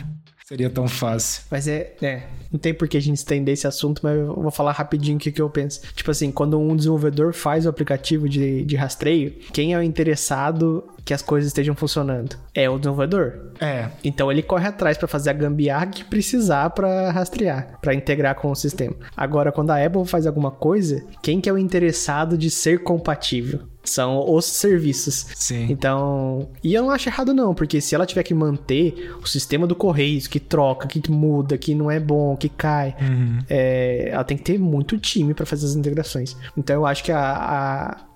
[0.47, 1.43] seria tão fácil.
[1.51, 2.23] Mas é, é,
[2.53, 5.21] não tem por que a gente estender esse assunto, mas eu vou falar rapidinho o
[5.21, 5.81] que, que eu penso.
[5.95, 10.85] Tipo assim, quando um desenvolvedor faz o aplicativo de, de rastreio, quem é o interessado
[11.05, 12.37] que as coisas estejam funcionando?
[12.55, 13.53] É o desenvolvedor.
[13.61, 18.37] É, Então ele corre atrás pra fazer a gambiarra que precisar pra rastrear, pra integrar
[18.37, 18.95] com o sistema.
[19.17, 23.61] Agora, quando a Apple faz alguma coisa, quem que é o interessado de ser compatível?
[23.91, 25.27] São os serviços.
[25.35, 25.67] sim.
[25.71, 29.67] Então, e eu não acho errado não, porque se ela tiver que manter o sistema
[29.67, 33.39] do Correios, que troca, que muda, que não é bom, que cai, Uhum.
[33.49, 36.37] é, ela tem que ter muito time pra fazer as integrações.
[36.57, 37.21] Então eu acho que a,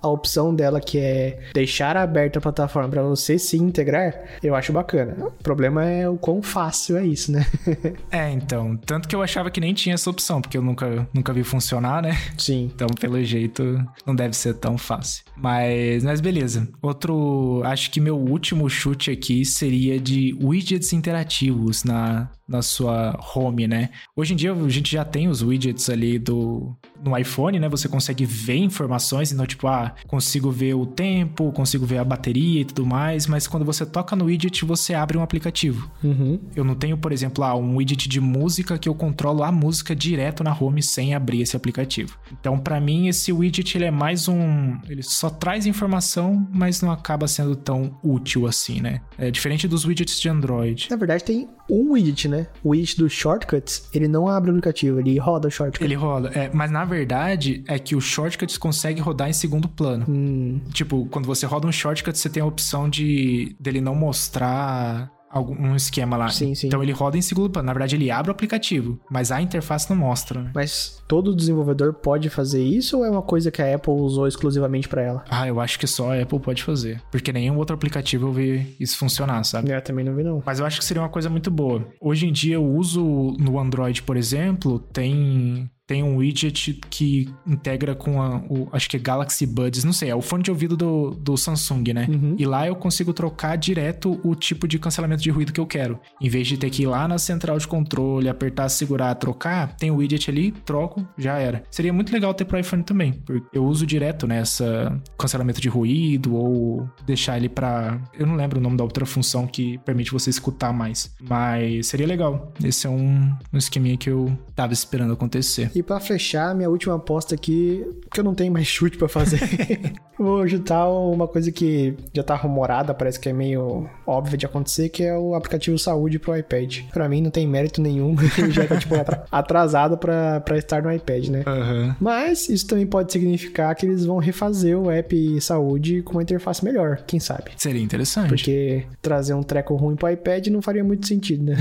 [0.01, 4.73] a opção dela, que é deixar aberta a plataforma pra você se integrar, eu acho
[4.73, 5.15] bacana.
[5.25, 7.45] O problema é o quão fácil é isso, né?
[8.11, 8.77] É, então.
[8.77, 12.01] Tanto que eu achava que nem tinha essa opção, porque eu nunca, nunca vi funcionar,
[12.01, 12.17] né?
[12.37, 12.69] Sim.
[12.73, 15.23] Então, pelo jeito, não deve ser tão fácil.
[15.35, 16.67] Mas, mas beleza.
[16.81, 17.61] Outro.
[17.63, 23.89] Acho que meu último chute aqui seria de widgets interativos na, na sua home, né?
[24.15, 26.75] Hoje em dia a gente já tem os widgets ali do.
[27.03, 27.69] No iPhone, né?
[27.69, 32.61] Você consegue ver informações, então, tipo, ah, consigo ver o tempo, consigo ver a bateria
[32.61, 35.89] e tudo mais, mas quando você toca no widget, você abre um aplicativo.
[36.03, 36.39] Uhum.
[36.55, 39.95] Eu não tenho, por exemplo, ah, um widget de música que eu controlo a música
[39.95, 42.17] direto na home sem abrir esse aplicativo.
[42.39, 46.91] Então, pra mim, esse widget ele é mais um, ele só traz informação, mas não
[46.91, 49.01] acaba sendo tão útil assim, né?
[49.17, 50.87] É diferente dos widgets de Android.
[50.89, 52.47] Na verdade, tem um widget, né?
[52.63, 55.83] O widget dos shortcuts, ele não abre o aplicativo, ele roda o shortcut.
[55.83, 60.05] Ele roda, é, mas na verdade é que o shortcuts consegue rodar em segundo plano.
[60.07, 65.09] Hum, Tipo, quando você roda um shortcut, você tem a opção de dele não mostrar
[65.29, 66.27] algum um esquema lá.
[66.29, 66.67] Sim, sim.
[66.67, 67.65] Então ele roda em segundo plano.
[67.67, 70.51] Na verdade, ele abre o aplicativo, mas a interface não mostra, né?
[70.53, 74.89] Mas todo desenvolvedor pode fazer isso ou é uma coisa que a Apple usou exclusivamente
[74.89, 75.23] pra ela?
[75.29, 77.01] Ah, eu acho que só a Apple pode fazer.
[77.09, 79.71] Porque nenhum outro aplicativo eu vi isso funcionar, sabe?
[79.71, 80.43] Eu também não vi, não.
[80.45, 81.87] Mas eu acho que seria uma coisa muito boa.
[82.01, 83.01] Hoje em dia, eu uso
[83.39, 85.69] no Android, por exemplo, tem.
[85.91, 90.09] Tem um widget que integra com a, o, acho que é Galaxy Buds, não sei,
[90.09, 92.07] é o fone de ouvido do, do Samsung, né?
[92.09, 92.33] Uhum.
[92.39, 95.99] E lá eu consigo trocar direto o tipo de cancelamento de ruído que eu quero.
[96.21, 99.91] Em vez de ter que ir lá na central de controle, apertar, segurar, trocar, tem
[99.91, 101.61] o widget ali, troco, já era.
[101.69, 106.33] Seria muito legal ter pro iPhone também, porque eu uso direto nessa cancelamento de ruído
[106.33, 107.99] ou deixar ele pra.
[108.17, 112.07] Eu não lembro o nome da outra função que permite você escutar mais, mas seria
[112.07, 112.53] legal.
[112.63, 115.69] Esse é um, um esqueminha que eu tava esperando acontecer.
[115.75, 119.39] E pra fechar, minha última aposta aqui, porque eu não tenho mais chute pra fazer.
[120.19, 124.89] Vou juntar uma coisa que já tá rumorada, parece que é meio óbvia de acontecer,
[124.89, 126.81] que é o aplicativo saúde pro iPad.
[126.93, 130.83] Pra mim não tem mérito nenhum, ele já tá tipo atra- atrasado pra, pra estar
[130.83, 131.43] no iPad, né?
[131.47, 131.95] Aham.
[131.99, 136.63] Mas isso também pode significar que eles vão refazer o app saúde com uma interface
[136.63, 137.51] melhor, quem sabe?
[137.57, 138.29] Seria interessante.
[138.29, 141.55] Porque trazer um treco ruim pro iPad não faria muito sentido, né?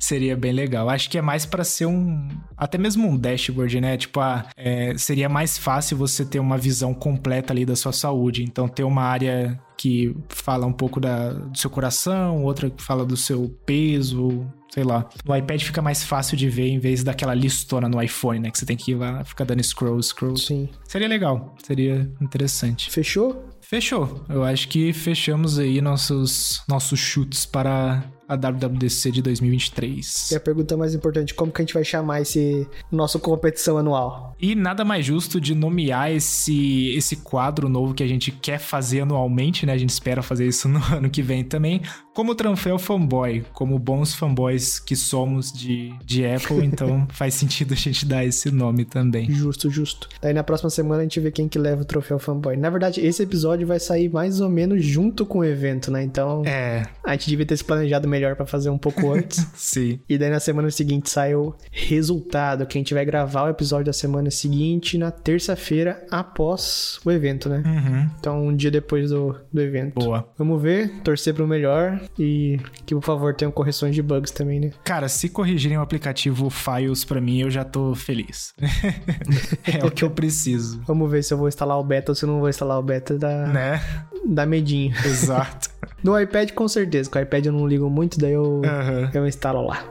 [0.00, 0.88] Seria bem legal.
[0.88, 2.28] Acho que é mais pra ser um.
[2.56, 3.96] Até mesmo um dashboard, né?
[3.96, 8.42] Tipo, ah, é, seria mais fácil você ter uma visão completa ali da sua saúde.
[8.42, 13.04] Então, ter uma área que fala um pouco da, do seu coração, outra que fala
[13.04, 15.08] do seu peso, sei lá.
[15.24, 18.50] No iPad fica mais fácil de ver em vez daquela listona no iPhone, né?
[18.50, 20.36] Que você tem que ir lá, ficar dando scroll, scroll.
[20.36, 20.68] Sim.
[20.84, 22.90] Seria legal, seria interessante.
[22.90, 23.48] Fechou?
[23.68, 24.24] Fechou.
[24.30, 30.32] Eu acho que fechamos aí nossos, nossos chutes para a WWDC de 2023.
[30.32, 34.36] E a pergunta mais importante, como que a gente vai chamar esse nosso competição anual?
[34.38, 39.00] E nada mais justo de nomear esse, esse quadro novo que a gente quer fazer
[39.00, 39.72] anualmente, né?
[39.72, 41.80] A gente espera fazer isso no ano que vem também,
[42.14, 47.76] como troféu fanboy, como bons fanboys que somos de, de Apple, então faz sentido a
[47.76, 49.30] gente dar esse nome também.
[49.30, 50.08] Justo, justo.
[50.20, 52.56] Daí na próxima semana a gente vê quem que leva o troféu fanboy.
[52.56, 56.02] Na verdade, esse episódio vai sair mais ou menos junto com o evento, né?
[56.02, 59.46] Então, É, a gente devia ter se planejado melhor pra fazer um pouco antes.
[59.54, 60.00] sim.
[60.08, 63.86] E daí na semana seguinte sai o resultado, que a gente vai gravar o episódio
[63.86, 67.62] da semana seguinte na terça-feira após o evento, né?
[67.64, 68.10] Uhum.
[68.18, 69.94] Então, um dia depois do, do evento.
[69.94, 70.28] Boa.
[70.36, 72.00] Vamos ver, torcer pro melhor.
[72.18, 74.70] E que, por favor, tenham correções de bugs também, né?
[74.84, 78.52] Cara, se corrigirem o aplicativo Files pra mim, eu já tô feliz.
[79.66, 80.80] é o que eu preciso.
[80.86, 82.82] Vamos ver se eu vou instalar o beta ou se eu não vou instalar o
[82.82, 83.80] beta da, Né?
[84.26, 84.94] da medinho.
[85.04, 85.70] Exato.
[86.02, 87.10] No iPad, com certeza.
[87.10, 89.10] Com o iPad eu não ligo muito, daí eu, Aham.
[89.12, 89.82] eu instalo lá.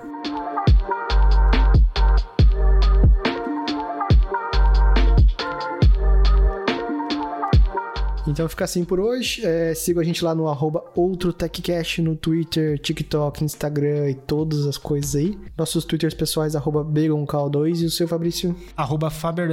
[8.28, 9.46] Então fica assim por hoje.
[9.46, 14.66] É, siga a gente lá no arroba outro TechCast no Twitter, TikTok, Instagram e todas
[14.66, 15.38] as coisas aí.
[15.58, 18.56] Nossos twitters pessoais, arroba BegonCal2 e o seu Fabrício.
[18.76, 19.48] Arroba Faber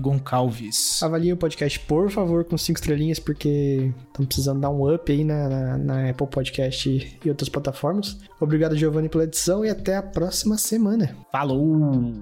[0.00, 1.02] Goncalves.
[1.02, 5.24] Avalie o podcast, por favor, com cinco estrelinhas, porque estamos precisando dar um up aí
[5.24, 8.18] na, na, na Apple Podcast e outras plataformas.
[8.40, 11.16] Obrigado, Giovanni, pela edição e até a próxima semana.
[11.30, 12.14] Falou!